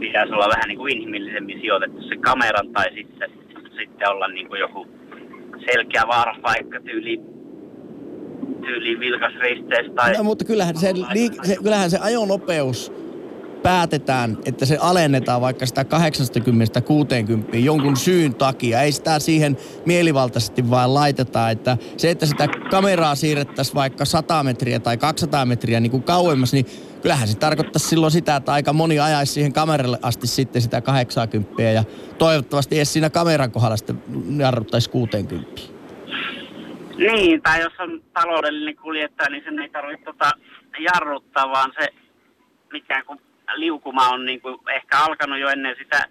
[0.00, 3.30] pitäisi olla vähän niin kuin inhimillisemmin sijoitettu se kameran tai sitten,
[3.78, 4.86] sitten olla niin kuin joku
[5.72, 7.20] selkeä vaarapaikka tyyli
[8.64, 10.12] tyyli vilkas risteys tai...
[10.12, 12.92] No, mutta kyllähän se, liik- se, kyllähän se ajonopeus
[13.62, 15.84] päätetään, että se alennetaan vaikka sitä
[17.52, 18.82] 80-60 jonkun syyn takia.
[18.82, 24.80] Ei sitä siihen mielivaltaisesti vaan laiteta, että se, että sitä kameraa siirrettäisiin vaikka 100 metriä
[24.80, 26.66] tai 200 metriä niin kuin kauemmas, niin
[27.02, 31.62] kyllähän se tarkoittaisi silloin sitä, että aika moni ajaisi siihen kameralle asti sitten sitä 80
[31.62, 31.84] ja
[32.18, 34.02] toivottavasti edes siinä kameran kohdalla sitten
[34.38, 35.60] jarruttaisi 60.
[36.96, 40.30] Niin, tai jos on taloudellinen kuljettaja, niin sen ei tarvitse tota
[40.78, 41.88] jarruttaa, vaan se
[42.72, 43.18] mikään kuin
[43.54, 46.04] liukuma on niin kuin ehkä alkanut jo ennen sitä,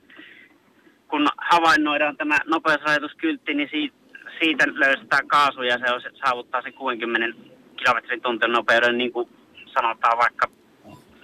[1.08, 3.96] kun havainnoidaan tämä nopeusrajoituskyltti, niin siitä,
[4.40, 7.38] siitä löystetään kaasu ja se saavuttaa se 60
[7.78, 9.30] kilometrin tuntin nopeuden, niin kuin
[9.66, 10.48] sanotaan vaikka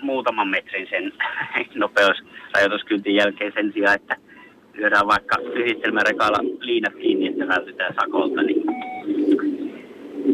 [0.02, 1.14] muutaman metrin sen
[1.76, 4.16] nopeusrajoituskyltin jälkeen sen sijaan, että
[4.74, 8.64] lyödään vaikka yhdistelmärekalla liinat kiinni, että vältytään sakolta, niin,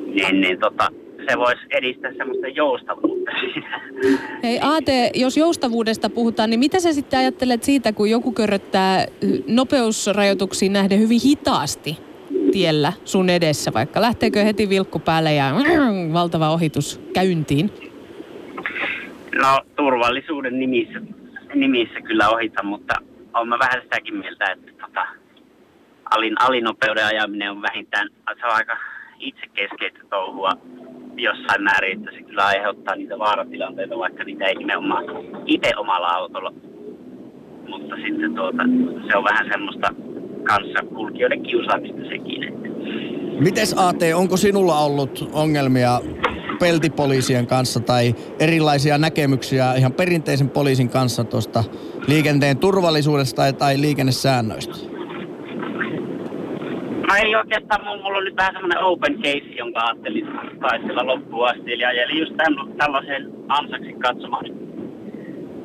[0.05, 0.87] niin, niin tota,
[1.29, 3.31] se voisi edistää semmoista joustavuutta.
[4.43, 9.05] Hei Aate, jos joustavuudesta puhutaan, niin mitä sä sitten ajattelet siitä, kun joku köröttää
[9.47, 11.97] nopeusrajoituksiin nähden hyvin hitaasti
[12.51, 15.51] tiellä sun edessä, vaikka lähteekö heti vilkku päälle ja
[16.13, 17.71] valtava ohitus käyntiin?
[19.41, 21.01] No turvallisuuden nimissä,
[21.53, 22.93] nimissä kyllä ohita, mutta
[23.33, 25.07] olen mä vähän sitäkin mieltä, että tota,
[26.15, 28.09] alin, alinopeuden ajaminen on vähintään,
[28.39, 28.77] se on aika
[29.19, 30.51] itsekeskeistä touhua
[31.17, 35.05] jossain määrin, että se kyllä aiheuttaa niitä vaaratilanteita, vaikka niitä ei nimenomaan
[35.45, 36.53] itse omalla autolla.
[37.69, 38.63] Mutta sitten tuota,
[39.07, 39.87] se on vähän semmoista
[40.43, 42.43] kanssa kulkijoiden kiusaamista sekin.
[42.43, 42.69] Että.
[43.39, 45.99] Mites AT, onko sinulla ollut ongelmia
[46.59, 51.63] peltipoliisien kanssa tai erilaisia näkemyksiä ihan perinteisen poliisin kanssa tuosta
[52.07, 54.92] liikenteen turvallisuudesta tai, liikennesäännöistä?
[57.13, 60.27] No ei oikeastaan, mulla nyt vähän semmoinen open case, jonka ajattelin
[60.61, 61.73] taistella loppuun asti.
[61.73, 64.45] Eli ajelin just tämän, tällaisen ansaksi katsomaan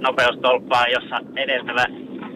[0.00, 1.84] nopeustolppaa, jossa edeltävä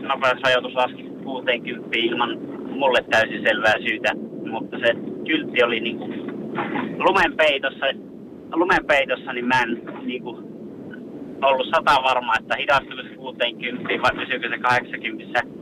[0.09, 2.38] nopeusrajoitus laski 60 ilman
[2.70, 4.12] mulle täysin selvää syytä.
[4.51, 4.94] Mutta se
[5.27, 6.05] kyltti oli niinku
[6.98, 7.87] lumen peitossa,
[8.55, 10.31] lumen peitossa, niin mä en niinku
[11.42, 15.62] ollut sata varma, että hidastuiko se 60 vai pysyykö se 80.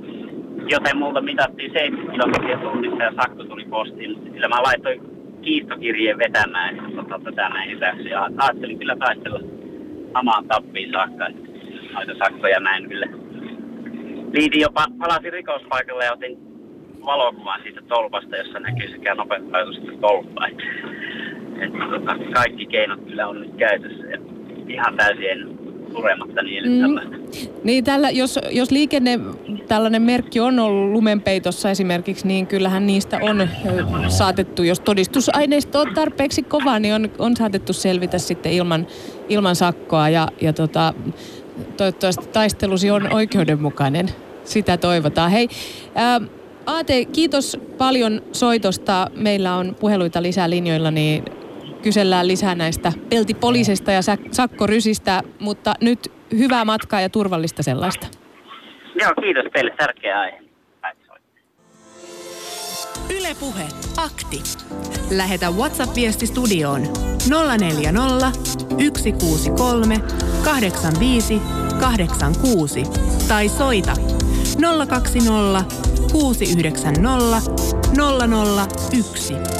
[0.68, 4.32] Joten multa mitattiin 70 kilometriä tunnissa ja sakko tuli postiin.
[4.32, 5.00] Sillä mä laitoin
[5.42, 8.08] kiistokirjeen vetämään, että tota, tätä näin hyväksi.
[8.08, 9.40] Ja ajattelin kyllä taistella
[10.14, 11.28] hamaan tappiin saakka,
[11.94, 13.06] noita sakkoja näin kyllä.
[14.32, 16.38] Liitin jopa, palasin rikospaikalle ja otin
[17.06, 20.46] valokuvan siitä tolpasta, jossa näkyy sekä nopeus että tolppa.
[20.46, 20.62] Että,
[21.60, 24.06] että, tota, kaikki keinot kyllä on nyt käytössä.
[24.06, 24.18] Ja
[24.68, 25.59] ihan täysin en
[25.92, 26.80] purematta niin mm.
[26.80, 27.16] tällaista.
[27.64, 29.20] Niin tällä, jos, jos liikenne,
[29.68, 33.48] tällainen merkki on ollut lumenpeitossa esimerkiksi, niin kyllähän niistä on
[34.08, 38.86] saatettu, jos todistusaineisto on tarpeeksi kova, niin on, on saatettu selvitä sitten ilman,
[39.28, 40.08] ilman sakkoa.
[40.08, 40.94] Ja, ja tota,
[41.76, 44.08] toivottavasti taistelusi on oikeudenmukainen.
[44.44, 45.30] Sitä toivotaan.
[45.30, 45.48] Hei,
[45.94, 46.20] ää,
[46.66, 49.10] Aate, kiitos paljon soitosta.
[49.14, 51.24] Meillä on puheluita lisää linjoilla, niin
[51.82, 58.06] kysellään lisää näistä peltipoliisista ja sakkorysistä, mutta nyt hyvää matkaa ja turvallista sellaista.
[59.00, 59.74] Joo, kiitos teille.
[59.78, 60.40] Tärkeä aihe.
[63.20, 63.64] Ylepuhe
[63.96, 64.42] akti.
[65.10, 66.82] Lähetä WhatsApp-viesti studioon
[67.58, 68.32] 040
[68.98, 69.96] 163
[70.44, 71.40] 85
[71.80, 72.82] 86
[73.28, 73.92] tai soita
[74.88, 75.64] 020
[76.12, 77.40] 690
[78.92, 79.59] 001.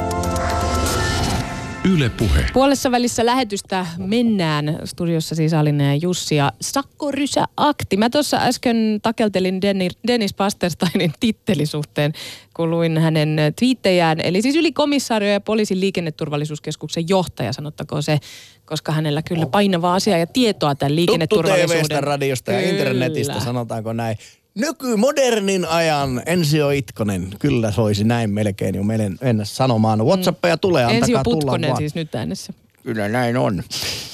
[1.89, 2.45] Yle Puhe.
[2.53, 4.79] Puolessa välissä lähetystä mennään.
[4.83, 7.97] Studiossa siis Alina ja Jussi ja Sakko Rysä Akti.
[7.97, 9.61] Mä tuossa äsken takeltelin
[10.07, 12.13] Dennis Pastersteinin tittelisuhteen,
[12.53, 14.19] kun luin hänen twiittejään.
[14.19, 18.17] Eli siis ylikomissaario ja poliisin liikenneturvallisuuskeskuksen johtaja, sanottakoon se,
[18.65, 21.89] koska hänellä kyllä painavaa asiaa ja tietoa tämän liikenneturvallisuuden.
[21.89, 24.17] Tuttu radiosta ja internetistä, sanotaanko näin.
[24.55, 30.05] Nykymodernin ajan Ensio Itkonen, kyllä soisi näin melkein jo mennä sanomaan.
[30.05, 31.77] Whatsappeja tulee, antakaa Ensio tulla Putkonen vaan.
[31.77, 32.53] siis nyt äänessä.
[32.83, 33.63] Kyllä näin on.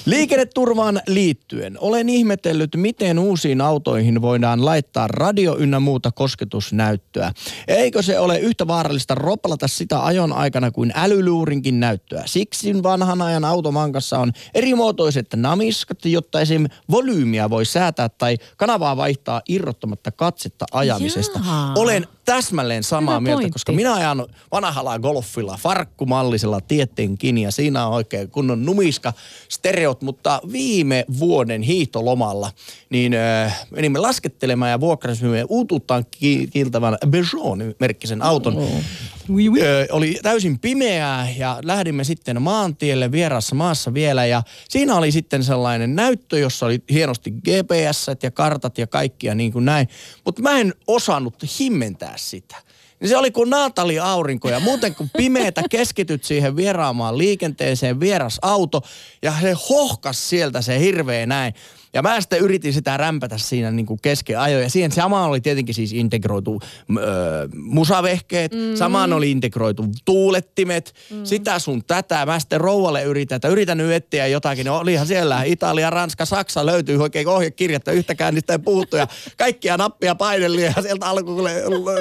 [0.06, 7.32] Liikenneturvaan liittyen olen ihmetellyt, miten uusiin autoihin voidaan laittaa radio ynnä muuta kosketusnäyttöä.
[7.68, 12.24] Eikö se ole yhtä vaarallista roplata sitä ajon aikana kuin älyluurinkin näyttöä?
[12.26, 16.66] Siksi vanhan ajan automankassa on erimuotoiset namiskat, jotta esim.
[16.92, 21.40] volyymiä voi säätää tai kanavaa vaihtaa irrottamatta katsetta ajamisesta.
[21.46, 21.74] Jaa.
[21.76, 23.54] Olen täsmälleen samaa Hyvä mieltä, pointti.
[23.54, 29.14] koska minä ajan vanhalla golfilla, farkkumallisella tietenkin ja siinä on oikein kunnon numiska
[29.50, 32.52] stereot, mutta viime vuoden hiihtolomalla
[32.90, 38.58] niin äh, menimme laskettelemaan ja vuokrasimme uutuuttaan ki- kiiltävän Peugeot-merkkisen auton.
[39.62, 45.44] Ö, oli täysin pimeää ja lähdimme sitten maantielle vierassa maassa vielä ja siinä oli sitten
[45.44, 49.88] sellainen näyttö, jossa oli hienosti GPS ja kartat ja kaikkia niin kuin näin,
[50.26, 52.56] mutta mä en osannut himmentää sitä.
[53.00, 58.40] Niin se oli kuin Naatali aurinko ja muuten kuin pimeätä keskityt siihen vieraamaan liikenteeseen, vieras
[58.42, 58.82] auto
[59.22, 61.54] ja se hohkas sieltä se hirveä näin.
[61.94, 64.64] Ja mä sitten yritin sitä rämpätä siinä niin kuin kesken ajoin.
[64.64, 66.62] Ja siihen samaan oli tietenkin siis integroitu
[66.98, 67.04] ö,
[67.56, 68.76] musavehkeet, mm.
[68.76, 71.26] samaan oli integroitu tuulettimet, mm.
[71.26, 72.26] sitä sun tätä.
[72.26, 74.66] Mä sitten rouvalle yritän, että yritän nyt etsiä jotakin.
[74.66, 78.98] No olihan siellä Italia, Ranska, Saksa löytyy oikein ohjekirjattä, yhtäkään niistä ei puhuttu.
[78.98, 81.52] Ja kaikkia nappia painelin ja sieltä alkoi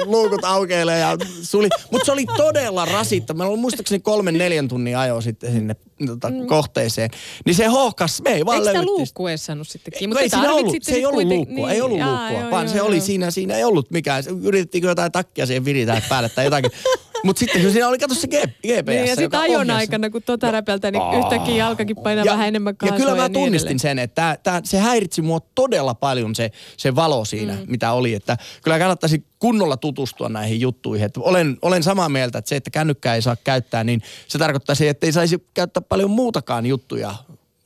[0.05, 1.69] luukut aukeilee ja suli.
[1.91, 3.37] Mutta se oli todella rasittava.
[3.37, 6.47] Meillä oli muistaakseni kolmen neljän tunnin ajo sitten sinne tota, mm.
[6.47, 7.09] kohteeseen.
[7.45, 10.15] Niin se hohkas, me ei vaan Eikö sitä luukkua edes saanut sitten kiinni?
[10.17, 12.51] ei, ei siinä ollut, se ei ollut kuiten- luukkua, niin, ei ollut jaa, luukkua, joo,
[12.51, 13.05] vaan joo, se oli joo.
[13.05, 14.23] siinä, siinä ei ollut mikään.
[14.43, 16.71] Yritettiinkö jotain takkia siihen viritää päälle tai jotakin.
[17.23, 19.71] Mutta sitten kun siinä oli, kato se GPS, Niin, ja sitten ajon ohjasi.
[19.71, 23.33] aikana, kun tota räpeltä, niin yhtäkkiä jalkakin painaa vähän enemmän ja kaasua kyllä mä niin
[23.33, 23.79] tunnistin edelleen.
[23.79, 27.59] sen, että tää, tää, se häiritsi mua todella paljon se, se valo siinä, mm.
[27.67, 28.13] mitä oli.
[28.13, 31.05] Että kyllä kannattaisi kunnolla tutustua näihin juttuihin.
[31.05, 34.75] Että olen, olen samaa mieltä, että se, että kännykkää ei saa käyttää, niin se tarkoittaa
[34.75, 37.15] se, että ei saisi käyttää paljon muutakaan juttuja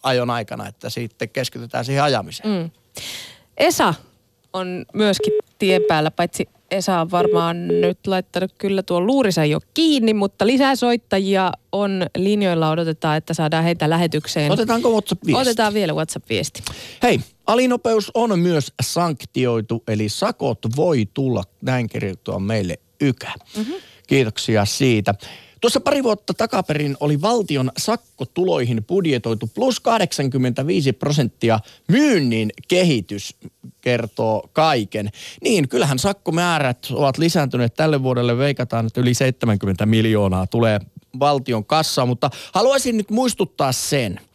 [0.03, 2.49] ajon aikana, että sitten keskitytään siihen ajamiseen.
[2.49, 2.69] Mm.
[3.57, 3.93] Esa
[4.53, 10.13] on myöskin tien päällä, paitsi Esa on varmaan nyt laittanut kyllä tuon luurisen jo kiinni,
[10.13, 12.69] mutta lisää soittajia on linjoilla.
[12.69, 14.51] Odotetaan, että saadaan heitä lähetykseen.
[14.51, 15.41] Otetaanko WhatsApp-viesti?
[15.41, 16.61] Otetaan vielä WhatsApp-viesti.
[17.03, 23.31] Hei, alinopeus on myös sanktioitu, eli sakot voi tulla, näin kirjoittua meille ykä.
[23.57, 23.73] Mm-hmm.
[24.07, 25.13] Kiitoksia siitä.
[25.61, 33.35] Tuossa pari vuotta takaperin oli valtion sakkotuloihin budjetoitu plus 85 prosenttia myynnin kehitys
[33.81, 35.09] kertoo kaiken.
[35.43, 38.37] Niin, kyllähän sakkomäärät ovat lisääntyneet tälle vuodelle.
[38.37, 40.79] Veikataan, että yli 70 miljoonaa tulee
[41.19, 44.19] valtion kassaan, mutta haluaisin nyt muistuttaa sen–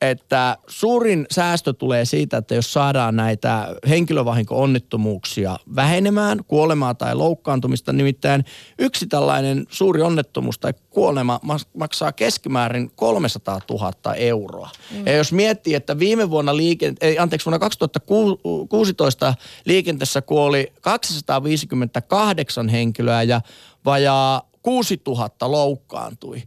[0.00, 8.44] että suurin säästö tulee siitä, että jos saadaan näitä henkilövahinko-onnettomuuksia vähenemään, kuolemaa tai loukkaantumista, nimittäin
[8.78, 11.40] yksi tällainen suuri onnettomuus tai kuolema
[11.74, 14.70] maksaa keskimäärin 300 000 euroa.
[14.90, 15.06] Mm.
[15.06, 23.22] Ja jos miettii, että viime vuonna liikente- ei, anteeksi, vuonna 2016 liikenteessä kuoli 258 henkilöä
[23.22, 23.40] ja
[23.84, 26.42] vajaa 6000 loukkaantui,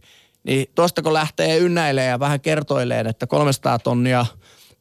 [0.50, 4.26] niin tuosta kun lähtee ynnäilee ja vähän kertoileen, että 300 tonnia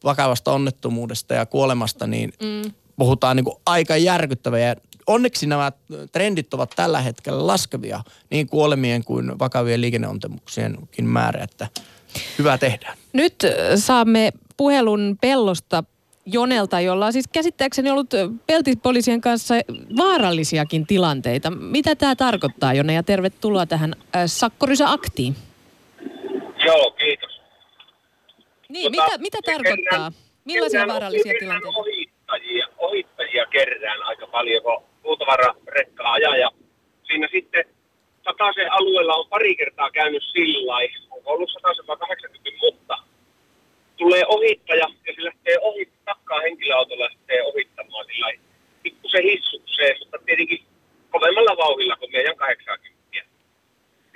[0.03, 2.71] vakavasta onnettomuudesta ja kuolemasta, niin mm.
[2.97, 4.75] puhutaan niin kuin aika järkyttäviä.
[5.07, 5.71] Onneksi nämä
[6.11, 11.67] trendit ovat tällä hetkellä laskevia niin kuolemien kuin vakavien liikenneontemuksienkin määrä, että
[12.39, 12.97] hyvä tehdään.
[13.13, 13.35] Nyt
[13.75, 15.83] saamme puhelun pellosta
[16.25, 18.09] Jonelta, jolla on siis käsittääkseni ollut
[18.47, 19.55] peltipoliisien kanssa
[19.97, 21.49] vaarallisiakin tilanteita.
[21.51, 25.35] Mitä tämä tarkoittaa, Jone, ja tervetuloa tähän Sakkorysä Aktiin.
[26.69, 27.41] Joo, kiitos.
[28.69, 29.99] Niin, tota, mitä, mitä tarkoittaa?
[29.99, 30.11] Kerran,
[30.45, 31.79] Millaisia kerran vaarallisia tilanteita?
[31.79, 36.37] Ohittajia, ohittajia kerään aika paljon, kun puutavararekkaa ajaa.
[36.37, 36.51] Ja
[37.03, 37.65] siinä sitten
[38.25, 40.73] Sataisen alueella on pari kertaa käynyt sillä
[41.09, 42.97] onko ollut 180, mutta
[43.97, 48.31] tulee ohittaja ja se lähtee ohi, takkaa henkilöautolla ja lähtee ohittamaan sillä
[48.83, 50.63] pikkusen hissukseen, mutta tietenkin
[51.09, 52.99] kovemmalla vauhilla kuin meidän 80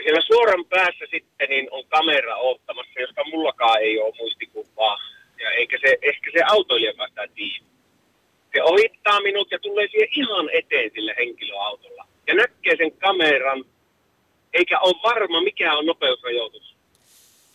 [0.03, 4.97] siellä suoran päässä sitten niin on kamera ottamassa, josta mullakaan ei ole muistikuvaa.
[5.39, 7.65] Ja eikä se, ehkä se autoilijakaan sitä tiedä.
[8.53, 12.07] Se ohittaa minut ja tulee siihen ihan eteen sille henkilöautolla.
[12.27, 13.65] Ja näkee sen kameran,
[14.53, 16.75] eikä ole varma mikä on nopeusrajoitus.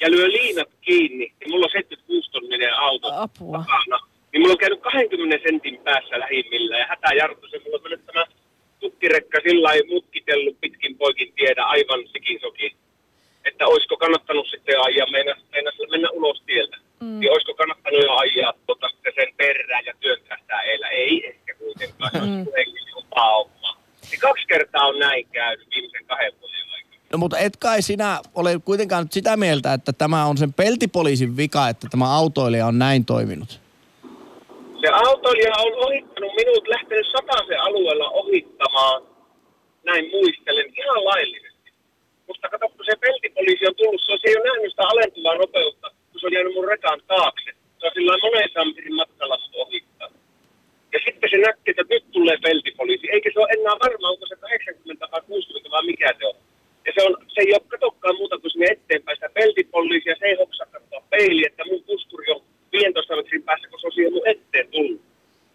[0.01, 3.59] Ja lyö liinat kiinni, ja mulla on 76 tonninen auto Apua.
[3.59, 3.99] takana.
[4.33, 8.25] Niin mulla on käynyt 20 sentin päässä lähimmillä ja hätäjarrutus, ja mulla on mennyt tämä
[8.81, 12.73] tukkirekka sillä mutkitellut pitkin poikin tiedä aivan sikin sokin.
[13.45, 16.77] Että olisiko kannattanut sitten ajaa, mennä, mennä, mennä ulos tieltä.
[17.01, 17.21] Mm.
[17.21, 20.89] Niin olisiko kannattanut jo ajaa tuota, sen perään ja työntää sitä eillä.
[20.89, 22.39] Ei ehkä kuitenkaan, mm.
[22.39, 23.77] jos homma.
[24.11, 27.01] Niin kaksi kertaa on näin käynyt viimeisen kahden vuoden aikana.
[27.13, 31.69] No mutta et kai sinä ole kuitenkaan sitä mieltä, että tämä on sen peltipoliisin vika,
[31.69, 33.61] että tämä autoilija on näin toiminut?
[34.81, 39.03] Se autoilija on ohittanut minut, lähtenyt sataisen alueella ohittamaan,
[39.85, 41.69] näin muistelen, ihan laillisesti.
[42.27, 46.21] Mutta kato, kun se peltipoliisi on tullut, se, ei ole nähnyt sitä alentuvaa nopeutta, kun
[46.21, 47.51] se on jäänyt mun rekan taakse.
[47.79, 50.09] Se on sillä monen sampirin matkalla ohittaa.
[50.93, 53.11] Ja sitten se näkee, että nyt tulee peltipoliisi.
[53.15, 56.39] Eikä se ole enää varma, onko se 80 vai 60 vai mikä se on.
[56.89, 60.15] Ja se, on, se ei ole katokkaan muuta kuin sinne eteenpäin sitä peltipoliisia.
[60.19, 63.93] Se ei hoksaa katsoa peili, että mun puskuri on 15 metrin päässä, kun se on
[63.93, 65.03] siihen mun eteen tullut.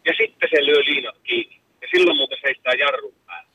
[0.07, 1.57] Ja sitten se lyö liinat kiinni.
[1.81, 3.49] Ja silloin muuten seistää jarru päällä.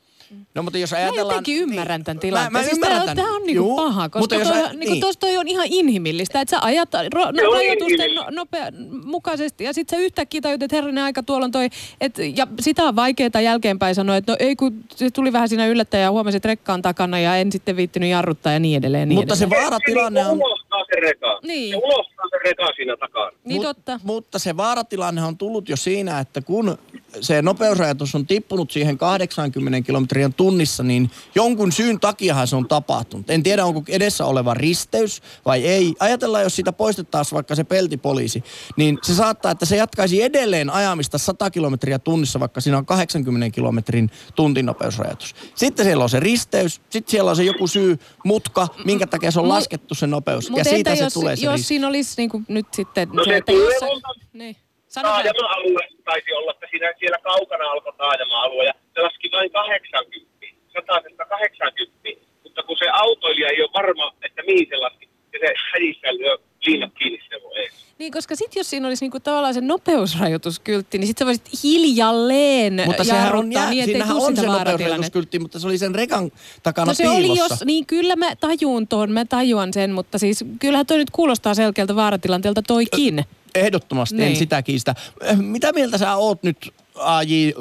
[0.55, 1.27] No mutta jos ajatellaan...
[1.27, 2.53] Mä jotenkin ymmärrän tämän tilanteen.
[2.53, 3.15] Mä, mä siis ymmärrän tämän.
[3.15, 5.01] Tämä on niinku Juu, paha, koska mutta jos toi, ä- niinku niin.
[5.01, 8.65] tos toi on ihan inhimillistä, että sä ajat ro, no, on rajoitusten no, nopea,
[9.05, 11.69] mukaisesti ja sitten sä yhtäkkiä tajut, että herranen aika tuolla on toi,
[12.01, 15.67] et, ja sitä on vaikeaa jälkeenpäin sanoa, että no ei kun se tuli vähän siinä
[15.67, 19.09] yllättäen ja huomasin, että rekka on takana ja en sitten viittinyt jarruttaa ja niin edelleen.
[19.09, 19.63] Niin Mutta se edelleen.
[19.63, 20.37] vaaratilanne on...
[20.37, 21.39] Se se reka.
[21.43, 21.69] Niin.
[21.69, 23.31] Se unohtaa se reka siinä takana.
[23.43, 23.99] Niin Mut- totta.
[24.03, 26.77] Mutta se vaaratilanne on tullut jo siinä, että kun
[27.21, 33.29] se nopeusrajoitus on tippunut siihen 80 kilometriä tunnissa, niin jonkun syyn takiahan se on tapahtunut.
[33.29, 35.93] En tiedä, onko edessä oleva risteys vai ei.
[35.99, 38.43] Ajatellaan, jos siitä poistettaisiin vaikka se peltipoliisi,
[38.77, 43.49] niin se saattaa, että se jatkaisi edelleen ajamista 100 kilometriä tunnissa, vaikka siinä on 80
[43.55, 45.35] kilometrin tuntinopeusrajoitus.
[45.55, 49.39] Sitten siellä on se risteys, sitten siellä on se joku syy, mutka, minkä takia se
[49.39, 50.45] on Mut- laskettu se nopeus.
[50.45, 51.67] ja Mutta siitä entä se jos, tulee se jos risteys.
[51.67, 53.79] siinä olisi niinku nyt sitten No se, se että tulee jos...
[53.79, 54.55] sä- monta- Niin.
[54.89, 55.09] Sano.
[55.09, 61.25] Taajama-alue taisi olla, että siinä, siellä kaukana alkoi taajama-alue ja se laski vain 80, sataisesta
[61.25, 66.17] 80, mutta kun se autoilija ei ole varma, että mihin se laski, ja se häjissä
[66.17, 67.73] lyö liinat kiinni se voi ees.
[67.99, 72.81] Niin, koska sitten jos siinä olisi niinku tavallaan se nopeusrajoituskyltti, niin sitten sä voisit hiljalleen
[72.85, 76.31] Mutta sehän on, jää, niin, ettei siinähän on se nopeusrajoituskyltti, mutta se oli sen rekan
[76.63, 77.31] takana No se piilossa.
[77.31, 81.09] oli jos, niin kyllä mä tajuun ton, mä tajuan sen, mutta siis kyllähän toi nyt
[81.11, 84.29] kuulostaa selkeältä vaaratilanteelta toikin ehdottomasti niin.
[84.29, 84.95] en sitä kiistä.
[85.21, 87.53] Eh, mitä mieltä sä oot nyt AJ, eh,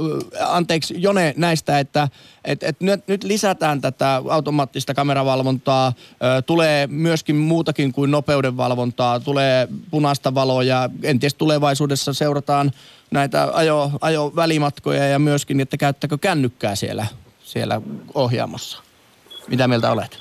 [0.48, 2.08] anteeksi Jone näistä, että
[2.44, 9.68] et, et nyt, nyt lisätään tätä automaattista kameravalvontaa, ö, tulee myöskin muutakin kuin nopeudenvalvontaa, tulee
[9.90, 12.70] punaista valoa ja enties tulevaisuudessa seurataan
[13.10, 17.06] näitä ajo, ajo välimatkoja ja myöskin, että käyttäkö kännykkää siellä,
[17.40, 17.80] siellä
[18.14, 18.82] ohjaamossa.
[19.48, 20.20] Mitä mieltä olet?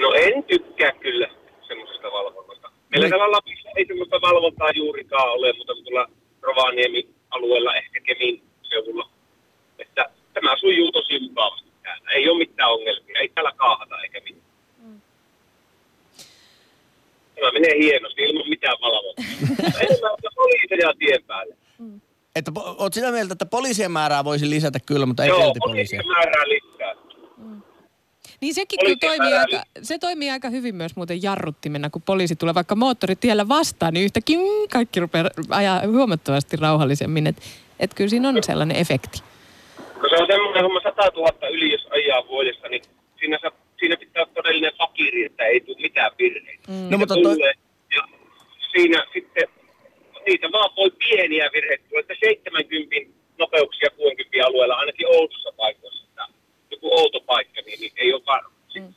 [0.00, 1.28] No en tykkää kyllä
[1.68, 2.70] semmoisesta valvonnasta.
[2.90, 3.12] Meillä niin.
[3.12, 3.42] tavallaan
[3.80, 6.10] ei sellaista valvontaa juurikaan ole, mutta tuolla
[6.42, 9.08] Rovaniemi-alueella, ehkä Kemin seudulla.
[9.78, 12.10] Että tämä sujuu tosi mukavasti täällä.
[12.10, 14.50] Ei ole mitään ongelmia, ei täällä kaahata eikä mitään.
[17.34, 19.24] Tämä menee hienosti ilman mitään valvontaa.
[19.84, 21.56] Enemmän on poliiseja tien päälle.
[22.36, 26.06] Että po- oot sitä mieltä, että poliisien määrää voisi lisätä kyllä, mutta ei Joo, poliisien
[26.06, 26.69] määrää lisää.
[28.40, 32.54] Niin sekin kyllä toimii aika, se toimii aika hyvin myös muuten jarruttimena, kun poliisi tulee
[32.54, 37.26] vaikka moottoritiellä vastaan, niin yhtäkkiä mm, kaikki rupeaa ajaa huomattavasti rauhallisemmin.
[37.26, 37.42] Että
[37.80, 39.22] et kyllä siinä on sellainen efekti.
[40.00, 42.82] Kun se on semmoinen homma 100 000 yli, jos ajaa vuodessa, niin
[43.20, 46.62] siinä, sa- siinä pitää olla todellinen fakiri, että ei tule mitään virheitä.
[46.90, 47.52] No, mutta toi- tulee,
[47.96, 48.02] ja
[48.72, 49.48] siinä sitten
[50.26, 52.96] niitä vaan voi pieniä virheitä tulla, että 70
[53.38, 56.04] nopeuksia 60 alueella, ainakin Oulussa paikoissa.
[56.82, 58.50] Joku outo paikka, niin, niin ei ole varma.
[58.74, 58.94] Mm.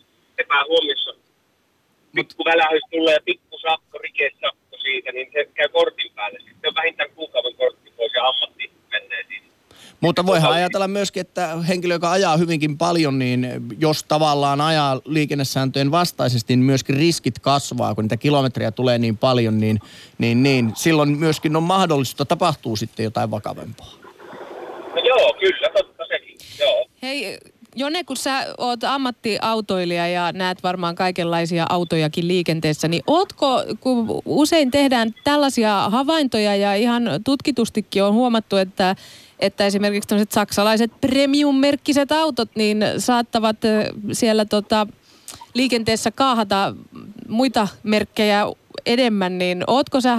[0.67, 1.11] Huomiossa.
[2.15, 6.39] Pikku välähys tulee ja pikku sakko, rikesakko siitä, niin se käy kortin päälle.
[6.39, 9.45] Sitten on vähintään kuukauden kortti pois ja ammatti menee siinä.
[10.01, 13.47] Mutta voihan ajatella myöskin, että henkilö, joka ajaa hyvinkin paljon, niin
[13.79, 19.59] jos tavallaan ajaa liikennesääntöjen vastaisesti, niin myöskin riskit kasvaa, kun niitä kilometrejä tulee niin paljon,
[19.59, 19.79] niin,
[20.17, 23.93] niin, niin silloin myöskin on mahdollista, tapahtuu sitten jotain vakavempaa.
[24.95, 26.37] No joo, kyllä, totta sekin.
[26.59, 26.85] Joo.
[27.01, 27.37] Hei,
[27.75, 34.71] Jone, kun sä oot ammattiautoilija ja näet varmaan kaikenlaisia autojakin liikenteessä, niin ootko, kun usein
[34.71, 38.95] tehdään tällaisia havaintoja ja ihan tutkitustikin on huomattu, että,
[39.39, 43.57] että esimerkiksi tämmöiset saksalaiset premium-merkkiset autot, niin saattavat
[44.11, 44.87] siellä tota,
[45.53, 46.75] liikenteessä kaahata
[47.27, 48.45] muita merkkejä
[48.85, 50.17] enemmän, niin ootko sä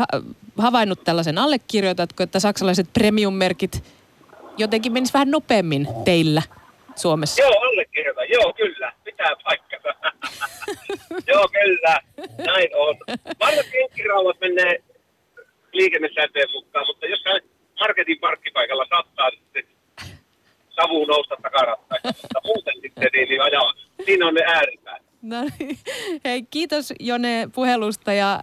[0.58, 3.84] havainnut tällaisen, allekirjoitatko, että saksalaiset premium-merkit
[4.58, 6.42] jotenkin menis vähän nopeammin teillä
[6.96, 7.42] Suomessa?
[7.42, 8.28] Joo, allekirjoitan.
[8.28, 8.92] Joo, kyllä.
[9.04, 9.88] Pitää paikkansa.
[11.32, 12.00] Joo, kyllä.
[12.46, 12.96] Näin on.
[13.40, 14.78] Vanhat kenkkirauhat menee
[15.72, 17.24] liikennesääntöjen mukaan, mutta jos
[17.80, 19.64] marketin parkkipaikalla saattaa sitten
[20.70, 23.74] savu nousta takarattaista, mutta muuten sitten niin, niin ajaa.
[24.04, 25.02] Siinä on ne ääripäät.
[25.22, 25.78] No niin.
[26.24, 28.42] Hei, kiitos Jone puhelusta ja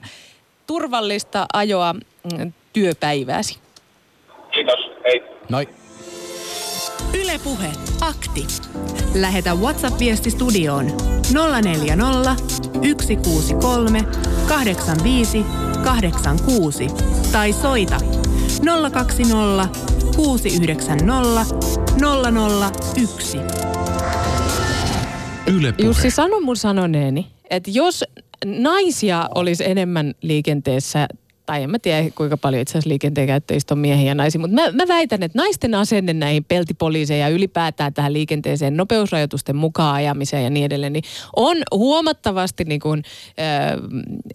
[0.67, 3.59] turvallista ajoa mm, työpäivääsi.
[4.51, 4.79] Kiitos.
[5.03, 5.23] Hei.
[5.49, 5.67] Noi.
[7.13, 8.47] Ylepuhe akti.
[9.15, 10.85] Lähetä WhatsApp-viesti studioon
[11.61, 12.35] 040
[12.73, 14.03] 163
[14.47, 15.45] 85
[15.83, 16.87] 86
[17.31, 17.97] tai soita
[18.91, 19.79] 020
[20.15, 21.45] 690
[23.01, 23.37] 001.
[25.47, 25.87] Yle Puhe.
[25.87, 28.03] Jussi, sano mun sanoneeni, että jos
[28.45, 31.07] naisia olisi enemmän liikenteessä,
[31.51, 34.55] tai en mä tiedä kuinka paljon itse asiassa liikenteen käyttäjistä on miehiä ja naisia, mutta
[34.55, 40.43] mä, mä väitän, että naisten asenne näihin peltipoliiseihin ja ylipäätään tähän liikenteeseen nopeusrajoitusten mukaan ajamiseen
[40.43, 41.03] ja niin edelleen, niin
[41.35, 43.41] on huomattavasti niin kuin, ö,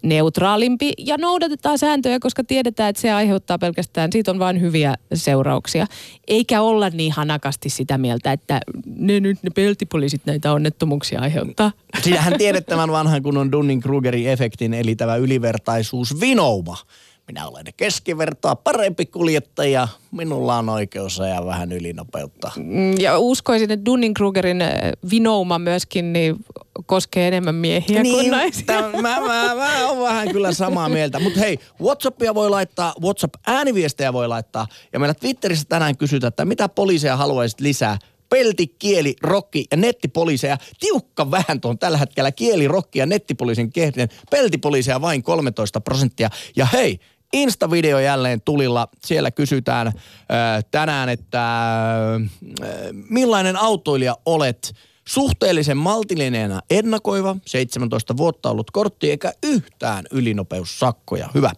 [0.03, 5.87] neutraalimpi ja noudatetaan sääntöjä, koska tiedetään, että se aiheuttaa pelkästään, siitä on vain hyviä seurauksia.
[6.29, 11.73] Eikä olla niin hanakasti sitä mieltä, että ne nyt ne peltipoliisit näitä onnettomuuksia aiheuttaa.
[12.03, 16.77] Siinähän tiedät tämän vanhan kunnon Dunning-Krugerin efektin, eli tämä ylivertaisuus vinouma.
[17.29, 22.51] Minä olen keskivertoa parempi kuljettaja, minulla on oikeus ajaa vähän ylinopeutta.
[22.57, 24.71] Mm, Ja uskoisin, että Dunning-Krugerin äh,
[25.11, 26.37] vinouma myöskin niin
[26.87, 28.67] koskee enemmän miehiä kuin naisia.
[28.67, 31.19] Tämä, mä, mä, mä oon vähän kyllä samaa mieltä.
[31.21, 34.67] Mutta hei, Whatsappia voi laittaa, Whatsapp-ääniviestejä voi laittaa.
[34.93, 37.99] Ja meillä Twitterissä tänään kysytään, että mitä poliiseja haluaisit lisää?
[38.29, 40.59] Pelti, kieli, rokki ja nettipoliiseja.
[40.81, 44.09] Tiukka vähän tuon tällä hetkellä kieli, rokki ja nettipoliisin kehden.
[44.31, 46.31] Peltipoliiseja vain 13 prosenttia.
[46.57, 46.99] Ja hei,
[47.33, 48.89] Insta-video jälleen tulilla.
[49.05, 49.93] Siellä kysytään
[50.71, 51.43] tänään, että
[53.09, 54.75] millainen autoilija olet?
[55.09, 61.29] Suhteellisen maltillinen ja ennakoiva, 17 vuotta ollut kortti eikä yhtään ylinopeussakkoja.
[61.35, 61.51] Hyvä.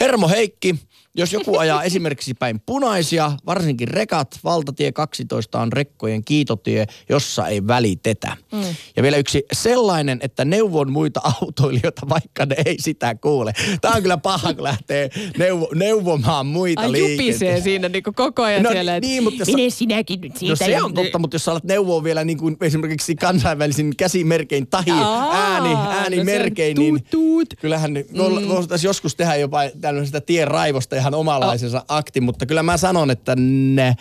[0.00, 0.74] Hermo Heikki,
[1.18, 7.66] jos joku ajaa esimerkiksi päin punaisia, varsinkin rekat, valtatie 12 on rekkojen kiitotie, jossa ei
[7.66, 8.36] välitetä.
[8.52, 8.62] Mm.
[8.96, 13.52] Ja vielä yksi sellainen, että neuvon muita autoilijoita, vaikka ne ei sitä kuule.
[13.80, 18.62] Tämä on kyllä paha, kun lähtee neuvo, neuvomaan muita Ai jupisee siinä niin koko ajan
[18.62, 19.00] No siellä.
[19.00, 20.52] niin, mutta jos- Mene sinäkin nyt siitä.
[20.52, 24.66] No se on totta, mutta jos sä alat neuvoa vielä niin kuin esimerkiksi kansainvälisin käsimerkein
[24.66, 24.90] tahi
[25.32, 27.54] ääni, no äänimerkein, on niin tuut, tuut.
[27.60, 28.48] kyllähän ne- mm.
[28.48, 33.36] voitaisiin joskus tehdä jopa tällaisesta tien raivosta ihan omalaisensa akti, mutta kyllä mä sanon, että
[33.36, 33.94] ne,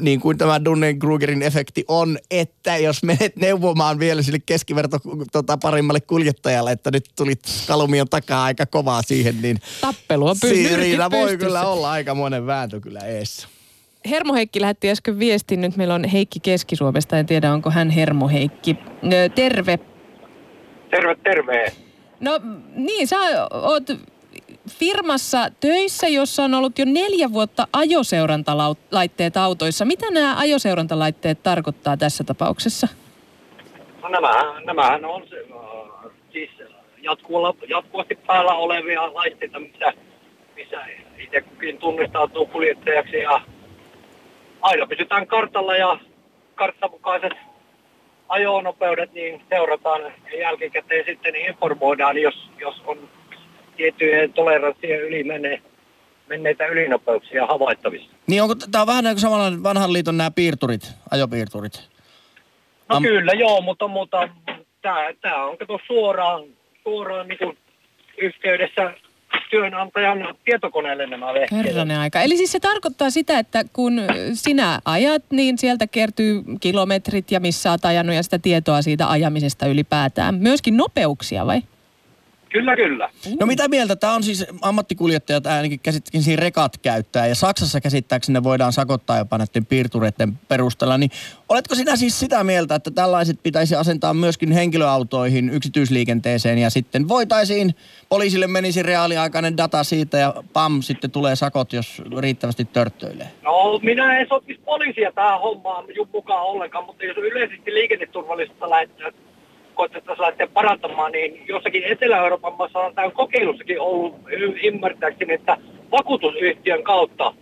[0.00, 4.98] niin kuin tämä Dunning-Krugerin efekti on, että jos menet neuvomaan vielä sille keskiverto
[5.32, 10.48] tota, parimmalle kuljettajalle, että nyt tulit kalumion takaa aika kovaa siihen, niin Tappelu on py-
[10.48, 11.46] nyrkit siinä voi pystyssä.
[11.46, 13.48] kyllä olla aika monen vääntö kyllä eessä.
[14.10, 15.60] Hermo Heikki lähetti äsken viestin.
[15.60, 17.18] Nyt meillä on Heikki Keski-Suomesta.
[17.18, 18.76] En tiedä, onko hän Hermo Heikki.
[19.34, 19.78] Terve.
[20.90, 21.72] Terve, terve.
[22.20, 22.40] No
[22.76, 23.16] niin, sä
[23.50, 23.84] oot
[24.68, 29.84] firmassa töissä, jossa on ollut jo neljä vuotta ajoseurantalaitteet autoissa.
[29.84, 32.88] Mitä nämä ajoseurantalaitteet tarkoittaa tässä tapauksessa?
[34.02, 36.50] No nämähän, nämähän on se, uh, siis
[37.68, 39.92] jatkuvasti päällä olevia laitteita, missä,
[40.56, 40.76] missä
[41.18, 43.40] itse kukin tunnistautuu kuljettajaksi ja
[44.60, 45.98] aina pysytään kartalla ja
[46.54, 47.32] karttamukaiset
[48.28, 53.08] ajonopeudet niin seurataan ja jälkikäteen sitten informoidaan, jos, jos on
[53.82, 55.62] tiettyjen toleranssien yli menee,
[56.28, 58.08] menneitä ylinopeuksia havaittavissa.
[58.26, 61.88] Niin onko tämä on vähän niin kuin samalla vanhan liiton nämä piirturit, ajopiirturit?
[62.88, 64.28] No Am- kyllä joo, mutta, mutta
[65.22, 66.44] tämä on kato suoraan,
[66.82, 67.58] suoraan niin kuin
[68.18, 68.94] yhteydessä
[69.50, 71.64] työnantajan tietokoneelle nämä vehkeet.
[71.64, 72.20] Herranen aika.
[72.20, 74.02] Eli siis se tarkoittaa sitä, että kun
[74.32, 79.66] sinä ajat, niin sieltä kertyy kilometrit ja missä olet ajanut ja sitä tietoa siitä ajamisesta
[79.66, 80.34] ylipäätään.
[80.34, 81.62] Myöskin nopeuksia vai?
[82.52, 83.10] Kyllä, kyllä.
[83.40, 83.96] No mitä mieltä?
[83.96, 89.38] Tämä on siis ammattikuljettajat ainakin käsittääkseni rekat käyttää ja Saksassa käsittääkseni ne voidaan sakottaa jopa
[89.38, 90.98] näiden piirtureiden perusteella.
[90.98, 91.10] Niin
[91.48, 97.74] oletko sinä siis sitä mieltä, että tällaiset pitäisi asentaa myöskin henkilöautoihin yksityisliikenteeseen ja sitten voitaisiin,
[98.08, 103.28] poliisille menisi reaaliaikainen data siitä ja pam, sitten tulee sakot, jos riittävästi törttöilee?
[103.42, 109.12] No minä en sopisi poliisia tähän hommaan mukaan ollenkaan, mutta jos yleisesti liikenneturvallisuutta lähdetään
[109.82, 114.14] koetettaisiin lähteä parantamaan, niin jossakin Etelä-Euroopan maassa on tämä kokeilussakin ollut
[114.62, 115.56] ymmärtääkseni, että
[115.90, 117.34] vakuutusyhtiön kautta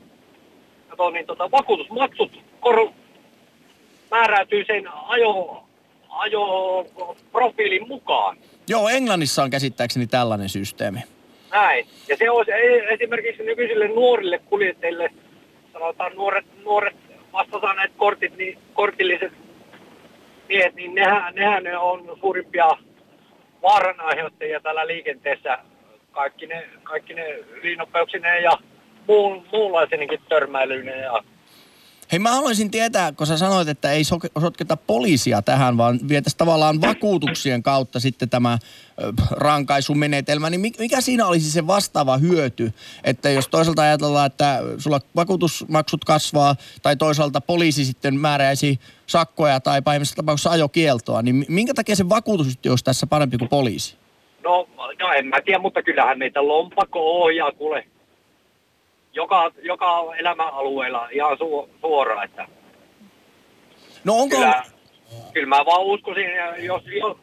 [0.88, 2.30] kato, niin tota, vakuutusmaksut
[2.61, 2.91] kor-
[4.11, 5.64] määräytyy sen ajo,
[6.09, 8.36] ajoprofiilin mukaan.
[8.68, 11.01] Joo, Englannissa on käsittääkseni tällainen systeemi.
[11.51, 11.86] Näin.
[12.09, 15.11] Ja se olisi e- esimerkiksi nykyisille nuorille kuljettajille,
[15.72, 16.97] sanotaan nuoret, nuoret
[17.32, 19.32] vasta saaneet kortit, niin kortilliset
[20.51, 22.70] miehet, niin nehän, nehän ne on suurimpia
[23.62, 25.59] vaaranaiheuttajia täällä liikenteessä.
[26.12, 28.59] Kaikki ne, kaikki ne ja
[29.09, 31.22] muun, muunlaisenkin törmäilyinen ja
[32.12, 34.02] Hei mä haluaisin tietää, kun sä sanoit, että ei
[34.40, 38.58] sotketa poliisia tähän, vaan vietäisiin tavallaan vakuutuksien kautta sitten tämä
[39.30, 42.72] rankaisumenetelmä, niin mi- mikä siinä olisi se vastaava hyöty?
[43.04, 49.82] Että jos toisaalta ajatellaan, että sulla vakuutusmaksut kasvaa, tai toisaalta poliisi sitten määräisi sakkoja tai
[49.82, 53.96] pahimmassa tapauksessa ajokieltoa, niin mi- minkä takia se vakuutusyhtiö olisi tässä parempi kuin poliisi?
[54.44, 54.68] No,
[55.00, 57.84] no en mä tiedä, mutta kyllähän meitä lompakko ohjaa kuule
[59.12, 62.46] joka, joka elämäalueella ihan su, suoraan, että
[64.04, 64.36] No onko...
[64.36, 64.62] kyllä,
[65.32, 67.16] kyllä mä vaan uskoisin, jos, jos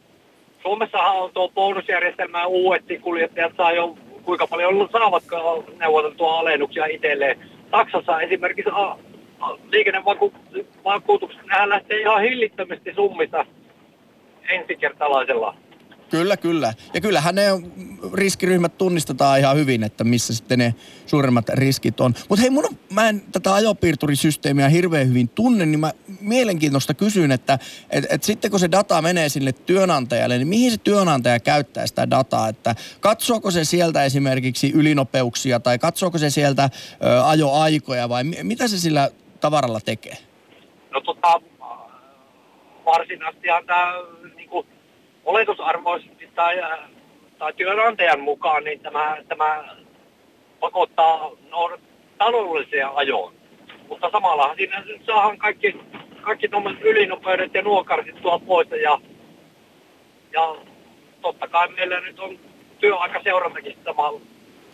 [0.61, 7.39] Suomessahan on tuo bonusjärjestelmä uuetti, kuljettajat saa jo kuinka paljon saavatko neuvoteltua alennuksia itselleen.
[7.71, 8.97] Saksassa esimerkiksi a,
[9.39, 13.45] a, liikennevakuutukset, lähtee ihan hillittömästi summista
[14.49, 15.55] ensikertalaisella.
[16.09, 16.73] Kyllä, kyllä.
[16.93, 17.43] Ja kyllähän ne
[18.13, 22.13] riskiryhmät tunnistetaan ihan hyvin, että missä sitten ne suuremmat riskit on.
[22.29, 25.91] Mutta hei, mun on, mä en tätä ajopiirturisysteemiä hirveän hyvin tunne, niin mä
[26.21, 30.77] mielenkiintoista kysyn, että et, et sitten kun se data menee sille työnantajalle, niin mihin se
[30.77, 32.49] työnantaja käyttää sitä dataa?
[32.49, 36.69] Että katsooko se sieltä esimerkiksi ylinopeuksia tai katsooko se sieltä
[37.03, 40.17] ö, ajoaikoja vai mi- mitä se sillä tavaralla tekee?
[40.91, 41.41] No tota,
[42.85, 43.93] varsinaisestihan tämä
[45.27, 46.61] oletusarvoisesti tai,
[47.37, 49.63] tai työnantajan mukaan, niin tämä, tämä
[50.59, 51.77] pakottaa no,
[52.17, 53.33] taloudellisia ajoon.
[53.87, 55.79] Mutta samalla siinä saadaan kaikki,
[56.21, 58.67] kaikki tuommoiset ylinopeudet ja nuo karsittua pois.
[58.83, 58.99] Ja,
[60.33, 60.55] ja
[61.21, 62.39] totta kai meillä nyt on
[62.79, 63.77] työaikaseurantakin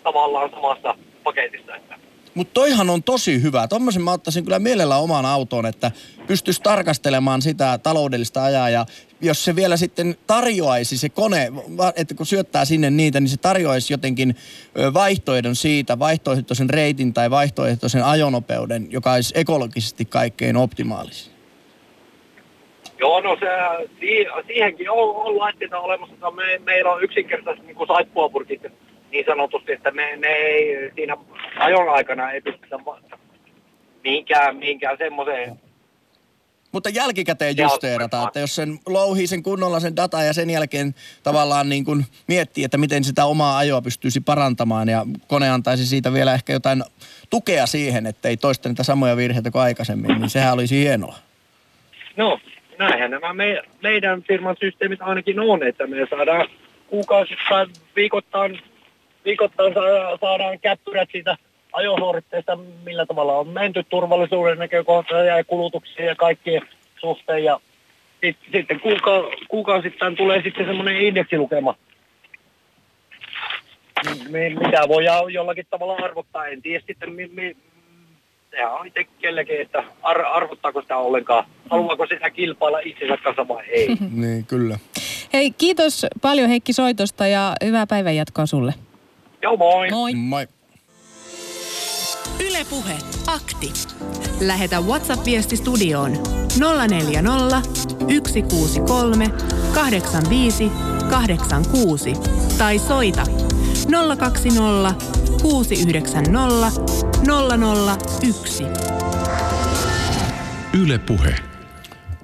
[0.03, 1.75] tavallaan samassa paketissa.
[1.75, 1.95] Että
[2.35, 3.67] Mutta toihan on tosi hyvä.
[3.67, 5.91] Tuommoisen mä ottaisin kyllä mielellä omaan autoon, että
[6.27, 8.85] pystyisi tarkastelemaan sitä taloudellista ajaa ja
[9.21, 11.51] jos se vielä sitten tarjoaisi se kone,
[11.95, 14.35] että kun syöttää sinne niitä, niin se tarjoaisi jotenkin
[14.93, 21.33] vaihtoehdon siitä, vaihtoehtoisen reitin tai vaihtoehtoisen ajonopeuden, joka olisi ekologisesti kaikkein optimaalisin.
[22.99, 23.47] Joo, no se,
[23.99, 28.61] si- siihenkin on, on laitteita olemassa, me, meillä on yksinkertaisesti niin kuin saippuapurkit
[29.13, 31.17] niin sanotusti, että me, me ei siinä
[31.59, 32.79] ajon aikana ei pystytä
[34.03, 35.59] mihinkään, mihinkään semmoiseen.
[36.71, 41.69] Mutta jälkikäteen justeerata, että jos sen louhii sen kunnolla sen data ja sen jälkeen tavallaan
[41.69, 46.33] niin kuin miettii, että miten sitä omaa ajoa pystyisi parantamaan ja kone antaisi siitä vielä
[46.33, 46.83] ehkä jotain
[47.29, 51.15] tukea siihen, että ei toista niitä samoja virheitä kuin aikaisemmin, niin sehän olisi hienoa.
[52.17, 52.39] No,
[52.79, 56.47] näinhän nämä me, meidän firman systeemit ainakin on, että me saadaan
[56.87, 58.61] kuukausittain, viikoittain,
[59.25, 61.37] viikoittain saadaan, saadaan käppyrät siitä
[61.73, 66.61] ajosuoritteesta, millä tavalla on menty turvallisuuden näkökohtaa ja kulutuksia ja kaikkien
[66.99, 67.43] suhteen.
[67.43, 67.59] Ja
[68.21, 71.75] sit, sitten kuuka, kuukausittain tulee sitten semmoinen indeksilukema.
[74.29, 75.03] mi, mitä voi
[75.33, 76.47] jollakin tavalla arvottaa.
[76.47, 77.55] En tiedä sitten, mi, mi,
[78.51, 81.45] sehän on itse kellekin, että ar, arvottaako sitä ollenkaan.
[81.69, 83.87] Haluaako sitä kilpailla itsensä kanssa vai ei.
[84.21, 84.77] niin, kyllä.
[85.33, 88.73] Hei, kiitos paljon Heikki soitosta ja hyvää päivänjatkoa sulle.
[89.43, 89.89] Joo, moi.
[89.89, 90.13] Moi.
[90.13, 90.47] Moi.
[92.39, 93.73] Ylepuhe akti.
[94.39, 96.11] Lähetä WhatsApp-viesti studioon
[96.87, 97.61] 040
[98.07, 99.29] 163
[99.73, 100.71] 85
[101.09, 102.13] 86
[102.57, 103.23] tai soita
[104.17, 104.95] 020
[105.41, 106.81] 690
[108.21, 108.63] 001.
[110.73, 111.35] Yle Puhe.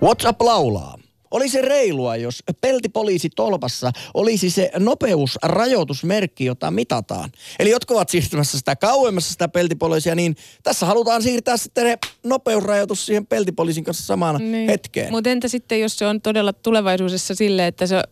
[0.03, 0.98] WhatsApp laulaa.
[1.31, 7.31] Olisi reilua, jos peltipoliisi tolpassa olisi se nopeusrajoitusmerkki, jota mitataan.
[7.59, 13.05] Eli jotka ovat siirtymässä sitä kauemmassa sitä peltipoliisia, niin tässä halutaan siirtää sitten ne nopeusrajoitus
[13.05, 14.69] siihen peltipoliisin kanssa samaan niin.
[14.69, 15.11] hetkeen.
[15.11, 18.03] Mutta entä sitten, jos se on todella tulevaisuudessa sille, että se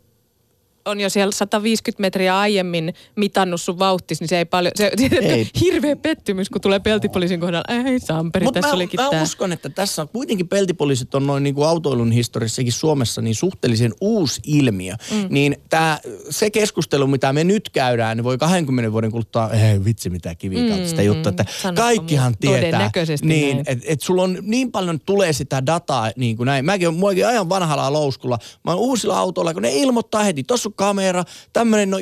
[0.88, 5.50] on jo siellä 150 metriä aiemmin mitannut sun vauhtis, niin se ei paljon, se, ei.
[5.62, 7.86] hirveä pettymys, kun tulee peltipoliisin kohdalla.
[7.86, 9.24] Ei Samperi, Mut tässä mä, olikin mä tää.
[9.24, 13.94] uskon, että tässä on kuitenkin peltipoliisit on noin niin kuin autoilun historiassakin Suomessa niin suhteellisen
[14.02, 14.94] uusi ilmiö.
[15.12, 15.28] Mm.
[15.30, 20.10] Niin tää, se keskustelu, mitä me nyt käydään, niin voi 20 vuoden kuluttua, ei vitsi
[20.10, 22.92] mitä kivikautista mm, juttua, että kaikkihan tietää.
[23.22, 26.66] Niin, että et sulla on niin paljon tulee sitä dataa niin kuin näin.
[26.66, 28.40] Mäkin, muakin ajan vanhalla louskulla.
[28.64, 31.24] Mä oon uusilla autoilla, kun ne ilmoittaa heti, tossa on kamera,
[31.54, 31.98] tämmöinen no,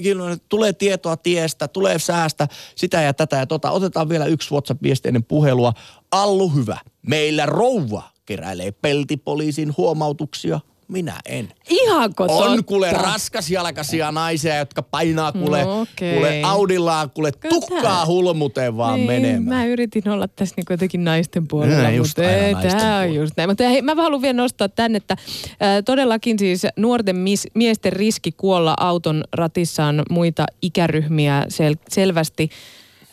[0.49, 3.71] tulee tietoa tiestä, tulee säästä, sitä ja tätä ja tota.
[3.71, 5.73] Otetaan vielä yksi WhatsApp-viesti ennen puhelua.
[6.11, 6.77] Allu hyvä.
[7.01, 10.59] Meillä rouva keräilee peltipoliisin huomautuksia.
[10.87, 11.47] Minä en.
[11.69, 12.63] Ihanko On totta?
[12.63, 16.13] kuule raskasjalkaisia naisia, jotka painaa kuule, No okei.
[16.13, 19.43] kuule Audillaan kuule Kyllä tukkaa tää- hulmuteen vaan niin, menemään.
[19.43, 23.03] Mä yritin olla tässä niin jotenkin naisten puolella, Nää just mutta ei, naisten tää on
[23.03, 23.23] puolella.
[23.23, 23.49] just näin.
[23.49, 28.31] Mutta hei, mä haluan vielä nostaa tänne, että äh, todellakin siis nuorten mis, miesten riski
[28.31, 32.49] kuolla auton ratissa on muita ikäryhmiä sel, selvästi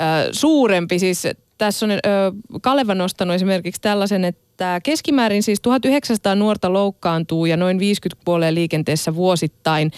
[0.00, 0.98] äh, suurempi.
[0.98, 1.22] Siis
[1.62, 1.98] tässä on äh,
[2.62, 9.14] Kaleva nostanut esimerkiksi tällaisen, että keskimäärin siis 1900 nuorta loukkaantuu ja noin 50 kuolee liikenteessä
[9.14, 9.90] vuosittain.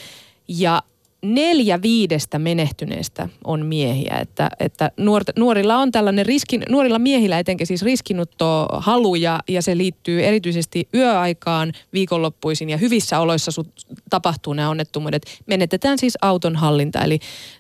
[0.49, 0.83] Ja
[1.25, 4.19] neljä viidestä menehtyneestä on miehiä.
[4.21, 9.63] Että, että nuort, nuorilla on tällainen riskin, nuorilla miehillä etenkin siis riskinutto halu ja, ja
[9.63, 13.67] se liittyy erityisesti yöaikaan, viikonloppuisin ja hyvissä oloissa su,
[14.11, 15.23] tapahtuu nämä onnettomuudet.
[15.47, 17.19] Menetetään siis auton hallinta, eli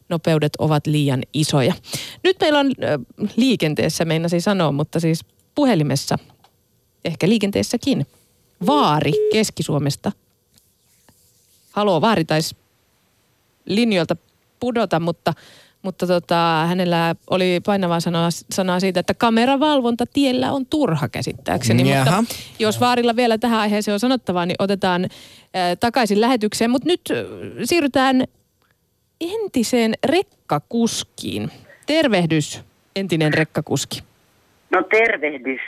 [0.08, 1.74] nopeudet ovat liian isoja.
[2.24, 6.18] Nyt meillä on äh, liikenteessä, meinasin sanoa, mutta siis puhelimessa,
[7.04, 8.06] ehkä liikenteessäkin,
[8.66, 10.12] Vaari Keski-Suomesta.
[11.72, 12.56] Haloo, Vaari taisi
[13.66, 14.16] linjoilta
[14.60, 15.32] pudota, mutta,
[15.82, 21.90] mutta tota, hänellä oli painavaa sanaa, sanaa siitä, että kameravalvonta tiellä on turha käsittääkseni.
[21.90, 22.22] Jaha.
[22.22, 25.10] Mutta jos Vaarilla vielä tähän aiheeseen on sanottavaa, niin otetaan äh,
[25.80, 26.70] takaisin lähetykseen.
[26.70, 27.16] Mutta nyt äh,
[27.64, 28.24] siirrytään
[29.20, 31.50] entiseen rekkakuskiin.
[31.86, 32.60] Tervehdys,
[32.96, 34.02] entinen rekkakuski.
[34.70, 35.60] No tervehdys.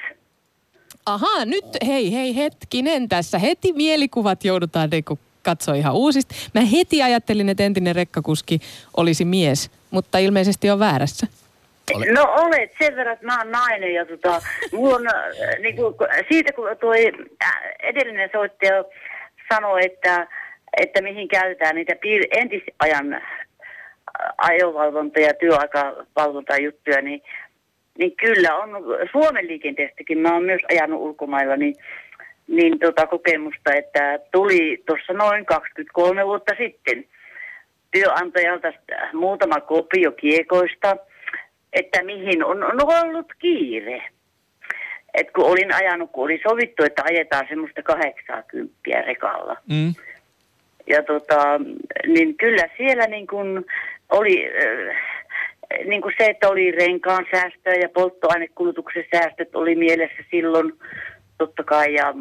[1.07, 3.39] Ahaa, nyt hei, hei hetkinen tässä.
[3.39, 6.35] Heti mielikuvat joudutaan niinku katsoa ihan uusista.
[6.55, 8.59] Mä heti ajattelin, että entinen rekkakuski
[8.97, 11.27] olisi mies, mutta ilmeisesti on väärässä.
[12.15, 14.43] No olet sen verran, että mä oon nainen ja tota,
[14.73, 15.95] mulla on, äh, niinku,
[16.29, 16.95] siitä kun tuo
[17.83, 18.85] edellinen soittaja
[19.53, 20.27] sanoi, että,
[20.83, 23.23] että mihin käytetään niitä piir- entisajan äh,
[24.39, 27.23] ajovalvonta- ja työaikavalvontajuttuja, niin,
[27.99, 28.71] niin kyllä on
[29.13, 31.75] Suomen liikenteestäkin, mä oon myös ajanut ulkomailla, niin,
[32.49, 37.05] niin tota kokemusta, että tuli tuossa noin 23 vuotta sitten
[37.91, 38.69] työnantajalta
[39.13, 40.97] muutama kopio kiekoista,
[41.73, 44.03] että mihin on, on ollut kiire.
[45.15, 48.75] Et kun olin ajanut, kun oli sovittu, että ajetaan semmoista 80
[49.07, 49.57] rekalla.
[49.71, 49.95] Mm.
[50.87, 51.61] Ja tota,
[52.07, 53.65] niin kyllä siellä niin kuin
[54.11, 54.97] oli äh,
[55.85, 60.73] niin kuin se, että oli renkaan säästöä ja polttoainekulutuksen säästöt oli mielessä silloin
[61.39, 61.95] totta kai.
[61.95, 62.15] Ja,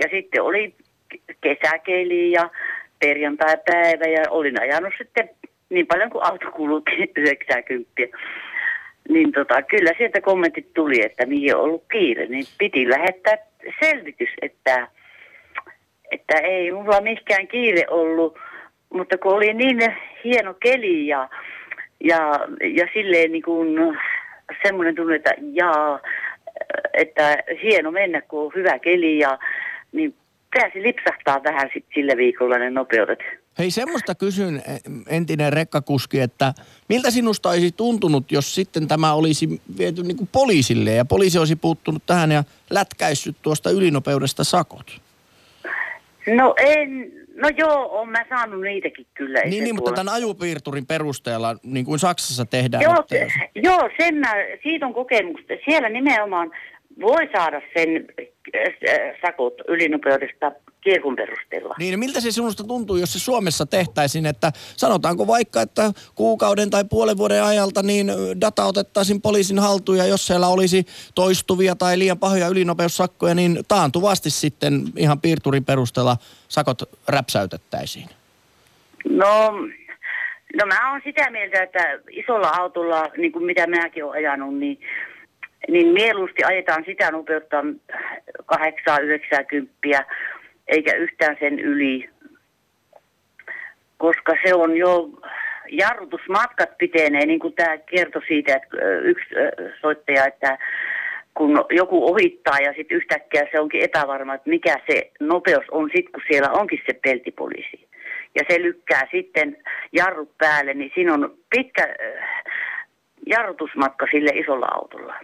[0.00, 0.74] ja sitten oli
[1.40, 2.50] kesäkeli ja
[3.00, 5.30] perjantai-päivä ja olin ajanut sitten
[5.70, 7.90] niin paljon kuin auto kulutti 90.
[9.08, 13.36] Niin tota, kyllä sieltä kommentit tuli, että mihin on ollut kiire, niin piti lähettää
[13.80, 14.88] selvitys, että,
[16.10, 18.38] että ei mulla mikään kiire ollut,
[18.90, 21.28] mutta kun oli niin hieno keli ja,
[22.00, 22.18] ja,
[22.74, 23.98] ja silleen niin kuin
[24.62, 26.00] semmoinen tunne, että jaa,
[26.94, 29.38] että hieno mennä, kun on hyvä keli ja
[29.92, 30.14] niin
[30.54, 33.18] pääsi lipsahtaa vähän sit sillä viikolla ne nopeudet.
[33.58, 36.52] Hei, semmoista kysyn eh, entinen rekkakuski, että
[36.88, 41.56] miltä sinusta olisi tuntunut, jos sitten tämä olisi viety niin kuin poliisille ja poliisi olisi
[41.56, 45.00] puuttunut tähän ja lätkäissyt tuosta ylinopeudesta sakot?
[46.26, 49.40] No en, no joo, on mä saanut niitäkin kyllä.
[49.40, 52.82] Niin, niin mutta tämän ajupiirturin perusteella, niin kuin Saksassa tehdään.
[52.82, 53.04] Joo,
[53.54, 54.32] joo sen mä,
[54.62, 55.54] siitä on kokemusta.
[55.64, 56.50] Siellä nimenomaan
[57.00, 58.06] voi saada sen
[58.56, 61.74] äh, sakot ylinopeudesta kiekun perusteella.
[61.78, 65.82] Niin, miltä se sinusta tuntuu, jos se Suomessa tehtäisiin, että sanotaanko vaikka, että
[66.14, 71.74] kuukauden tai puolen vuoden ajalta niin data otettaisiin poliisin haltuun ja jos siellä olisi toistuvia
[71.74, 76.16] tai liian pahoja ylinopeussakkoja, niin taantuvasti sitten ihan piirturin perusteella
[76.48, 78.08] sakot räpsäytettäisiin.
[79.08, 79.50] No,
[80.58, 84.78] no mä oon sitä mieltä, että isolla autolla, niin kuin mitä minäkin olen ajanut, niin,
[85.68, 87.64] niin mieluusti ajetaan sitä nopeutta
[88.54, 90.04] 8-90,
[90.68, 92.10] eikä yhtään sen yli.
[93.98, 95.08] Koska se on jo,
[95.68, 99.34] jarrutusmatkat pitenee, niin kuin tämä kertoi siitä, että yksi
[99.80, 100.58] soittaja, että
[101.34, 106.12] kun joku ohittaa ja sitten yhtäkkiä se onkin epävarma, että mikä se nopeus on sitten,
[106.12, 107.88] kun siellä onkin se peltipoliisi.
[108.34, 109.56] Ja se lykkää sitten
[109.92, 111.96] jarrut päälle, niin siinä on pitkä
[113.26, 115.14] jarrutusmatka sille isolla autolla.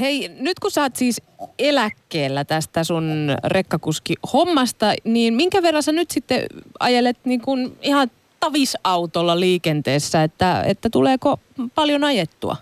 [0.00, 1.22] Hei, nyt kun sä oot siis
[1.58, 6.40] eläkkeellä tästä sun rekkakuski hommasta, niin minkä verran sä nyt sitten
[6.80, 8.10] ajelet niin kuin ihan
[8.40, 11.40] tavisautolla liikenteessä, että, että tuleeko
[11.74, 12.56] paljon ajettua?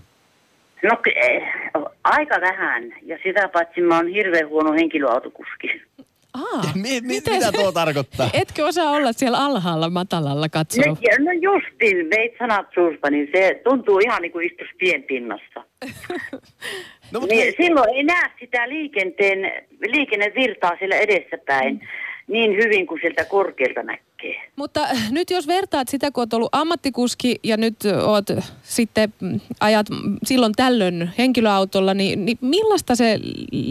[0.83, 1.43] No eh,
[2.05, 5.83] aika vähän, ja sitä paitsi mä oon hirveän huono henkilöautokuski.
[6.35, 8.31] Aa, Mi- mi- mitä tuo tarkoittaa?
[8.33, 10.85] Etkö osaa olla siellä alhaalla matalalla katsoa?
[10.87, 15.65] No, no justiin, veit sanat suusta, niin se tuntuu ihan niin kuin istuisi tienpinnassa.
[17.13, 19.39] No, mutta Niin, hei, silloin ei näe sitä liikenteen,
[19.89, 21.89] liikennevirtaa siellä edessäpäin
[22.29, 24.43] niin hyvin kuin sieltä korkealta näkee.
[24.57, 27.75] Mutta äh, nyt jos vertaat sitä, kun oot ollut ammattikuski ja nyt
[28.07, 28.27] oot
[28.63, 33.19] sitten mm, ajat mm, silloin tällöin henkilöautolla, niin, niin millaista se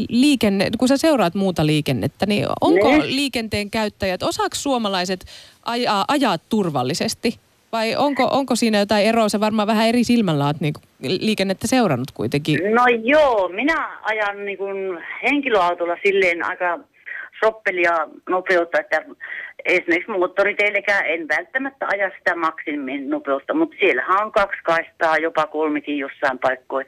[0.10, 3.16] liikenne, kun sä seuraat muuta liikennettä, niin onko Niin.
[3.16, 5.26] liikenteen käyttäjät, osaako suomalaiset
[5.66, 7.38] ajaa, ajaa turvallisesti?
[7.72, 9.30] Vai onko, onko siinä jotain eroa?
[9.30, 12.60] Sä varmaan vähän eri silmällä oot niin liikennettä seurannut kuitenkin.
[12.76, 14.78] No joo, minä ajan niin kuin
[15.24, 16.80] henkilöautolla silleen aika
[17.40, 19.06] soppelia nopeutta, että
[19.66, 25.98] esimerkiksi moottoriteillekään en välttämättä aja sitä maksimin nopeutta, mutta siellähän on kaksi kaistaa, jopa kolmekin
[25.98, 26.86] jossain paikkoin.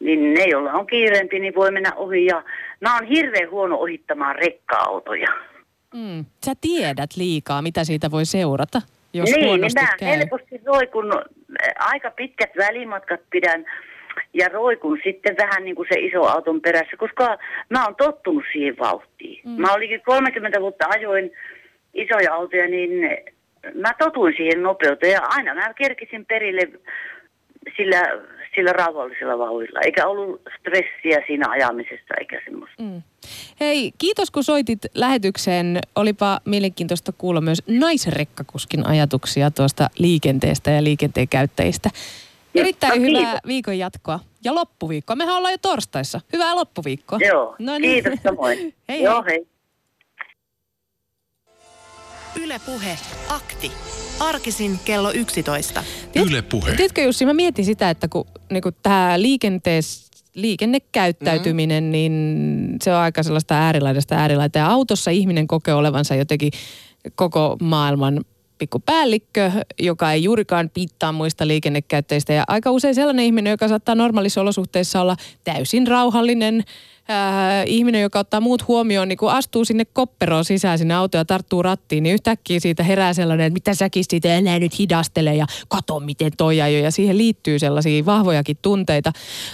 [0.00, 2.26] Niin ne, joilla on kiireempi, niin voi mennä ohi.
[2.26, 2.42] Ja
[2.80, 5.28] mä oon hirveän huono ohittamaan rekka-autoja.
[5.94, 6.24] Mm.
[6.46, 10.08] Sä tiedät liikaa, mitä siitä voi seurata, jos niin, huonosti niin mä käy.
[10.08, 13.64] helposti roikun, äh, aika pitkät välimatkat pidän
[14.34, 17.38] ja roikun sitten vähän niin kuin se iso auton perässä, koska
[17.70, 19.40] mä oon tottunut siihen vauhtiin.
[19.44, 19.60] Mm.
[19.60, 21.30] Mä olinkin 30 vuotta ajoin
[21.94, 22.90] isoja autoja, niin
[23.74, 26.68] mä totuin siihen nopeuteen ja aina mä kerkisin perille
[27.76, 28.02] sillä,
[28.54, 29.80] sillä rauhallisella vauhdilla.
[29.84, 32.82] Eikä ollut stressiä siinä ajamisessa eikä semmoista.
[32.82, 33.02] Mm.
[33.60, 35.78] Hei, kiitos kun soitit lähetykseen.
[35.94, 41.90] Olipa mielenkiintoista kuulla myös naisrekkakuskin ajatuksia tuosta liikenteestä ja liikenteen käyttäjistä.
[42.54, 43.46] Erittäin no, hyvää kiitos.
[43.46, 44.20] viikon jatkoa.
[44.44, 45.16] Ja loppuviikkoa.
[45.16, 46.20] Mehän ollaan jo torstaissa.
[46.32, 47.18] Hyvää loppuviikkoa.
[47.28, 48.04] Joo, No niin.
[48.04, 48.74] kiitos samoin.
[48.88, 49.32] hei, Joo, hei.
[49.38, 49.46] hei.
[52.44, 53.72] Ylepuhe akti.
[54.20, 55.84] Arkisin kello 11.
[56.26, 56.74] Yle Puhe.
[56.76, 61.90] Tiedätkö Jussi, mä mietin sitä, että kun niin tämä liikenteessä liikennekäyttäytyminen, mm.
[61.90, 64.58] niin se on aika sellaista äärilaidasta äärilaita.
[64.58, 66.52] Ja autossa ihminen kokee olevansa jotenkin
[67.14, 68.20] koko maailman
[68.58, 72.32] pikku päällikkö, joka ei juurikaan pittaa muista liikennekäyttäjistä.
[72.32, 76.64] Ja aika usein sellainen ihminen, joka saattaa normaalissa olosuhteissa olla täysin rauhallinen,
[77.10, 81.24] äh, ihminen, joka ottaa muut huomioon, niin kun astuu sinne kopperoon sisään sinne autoon ja
[81.24, 85.46] tarttuu rattiin, niin yhtäkkiä siitä herää sellainen, että mitä säkin siitä enää nyt hidastele ja
[85.68, 86.82] kato miten toi ajoi.
[86.82, 89.12] Ja siihen liittyy sellaisia vahvojakin tunteita.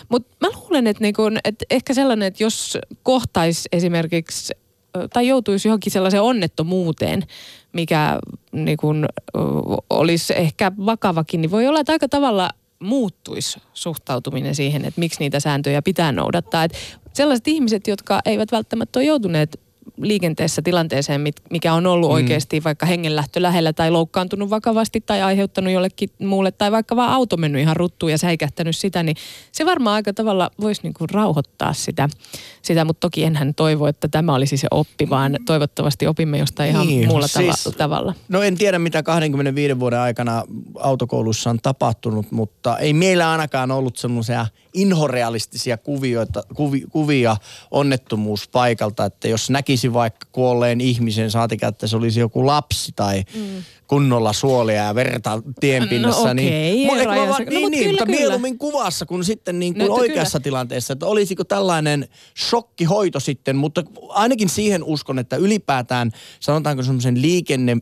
[0.08, 4.54] Mutta mä luulen, että, niin kun, että ehkä sellainen, että jos kohtaisi esimerkiksi
[5.12, 7.22] tai joutuisi johonkin sellaiseen onnettomuuteen,
[7.72, 8.18] mikä
[8.52, 9.06] niin kun,
[9.90, 15.40] olisi ehkä vakavakin, niin voi olla, että aika tavalla muuttuisi suhtautuminen siihen, että miksi niitä
[15.40, 16.64] sääntöjä pitää noudattaa.
[16.64, 16.72] Et
[17.12, 19.60] sellaiset ihmiset, jotka eivät välttämättä ole joutuneet
[20.00, 22.14] liikenteessä tilanteeseen, mikä on ollut mm.
[22.14, 27.36] oikeasti vaikka hengenlähtö lähellä tai loukkaantunut vakavasti tai aiheuttanut jollekin muulle tai vaikka vaan auto
[27.36, 29.16] mennyt ihan ruttuun ja säikähtänyt sitä, niin
[29.52, 32.08] se varmaan aika tavalla voisi niinku rauhoittaa sitä,
[32.64, 36.86] sitä, mutta toki enhän toivo, että tämä olisi se oppi, vaan toivottavasti opimme jostain ihan
[36.86, 38.14] Niin, muulla siis- tava- tavalla.
[38.28, 40.42] No en tiedä, mitä 25 vuoden aikana
[40.78, 47.36] autokoulussa on tapahtunut, mutta ei meillä ainakaan ollut semmoisia inhorealistisia kuvioita, kuvi, kuvia
[47.70, 53.62] onnettomuuspaikalta, että jos näkisi vaikka kuolleen ihmisen, saatika, että se olisi joku lapsi tai mm.
[53.88, 56.24] Kunnolla suolia ja verta tienpinnassa.
[56.24, 58.18] No okei, niin, eikö mä vaan- no, niin, mut niin, kyllä, mutta kyllä.
[58.18, 60.44] mieluummin kuvassa kuin sitten niin kuin No, oikeassa kyllä.
[60.44, 62.08] tilanteessa, että olisiko tällainen
[62.48, 66.10] shokkihoito sitten, mutta ainakin siihen uskon, että ylipäätään
[66.40, 67.76] sanotaanko semmoisen liikenne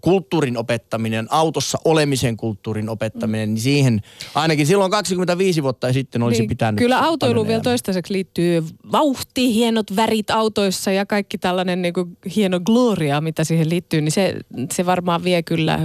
[0.00, 4.00] kulttuurin opettaminen, autossa olemisen kulttuurin opettaminen, niin siihen
[4.34, 6.78] ainakin silloin 25 vuotta sitten olisi Niin, pitänyt.
[6.78, 12.16] Kyllä autoiluun paljon vielä toistaiseksi liittyy vauhti, hienot värit autoissa ja kaikki tällainen niin kuin
[12.36, 14.34] hieno gloria, mitä siihen liittyy, niin se,
[14.72, 15.80] se varmaan vie kyllä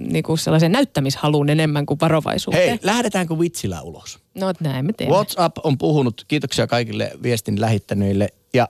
[0.00, 2.68] niin kuin sellaisen näyttämishaluun enemmän kuin varovaisuuteen.
[2.68, 4.18] Hei, lähdetäänkö vitsillä ulos?
[4.34, 5.14] No näin me teemme.
[5.14, 8.68] WhatsApp on puhunut, kiitoksia kaikille viestin lähettäneille ja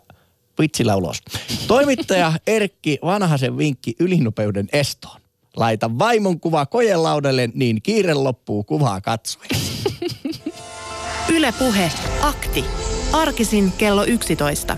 [0.59, 1.23] vitsillä ulos.
[1.67, 5.21] Toimittaja Erkki Vanhasen vinkki ylinopeuden estoon.
[5.57, 9.49] Laita vaimon kuva kojelaudalle, niin kiire loppuu kuvaa katsoen.
[11.29, 11.93] Yle Puhe.
[12.21, 12.65] Akti.
[13.13, 14.75] Arkisin kello 11.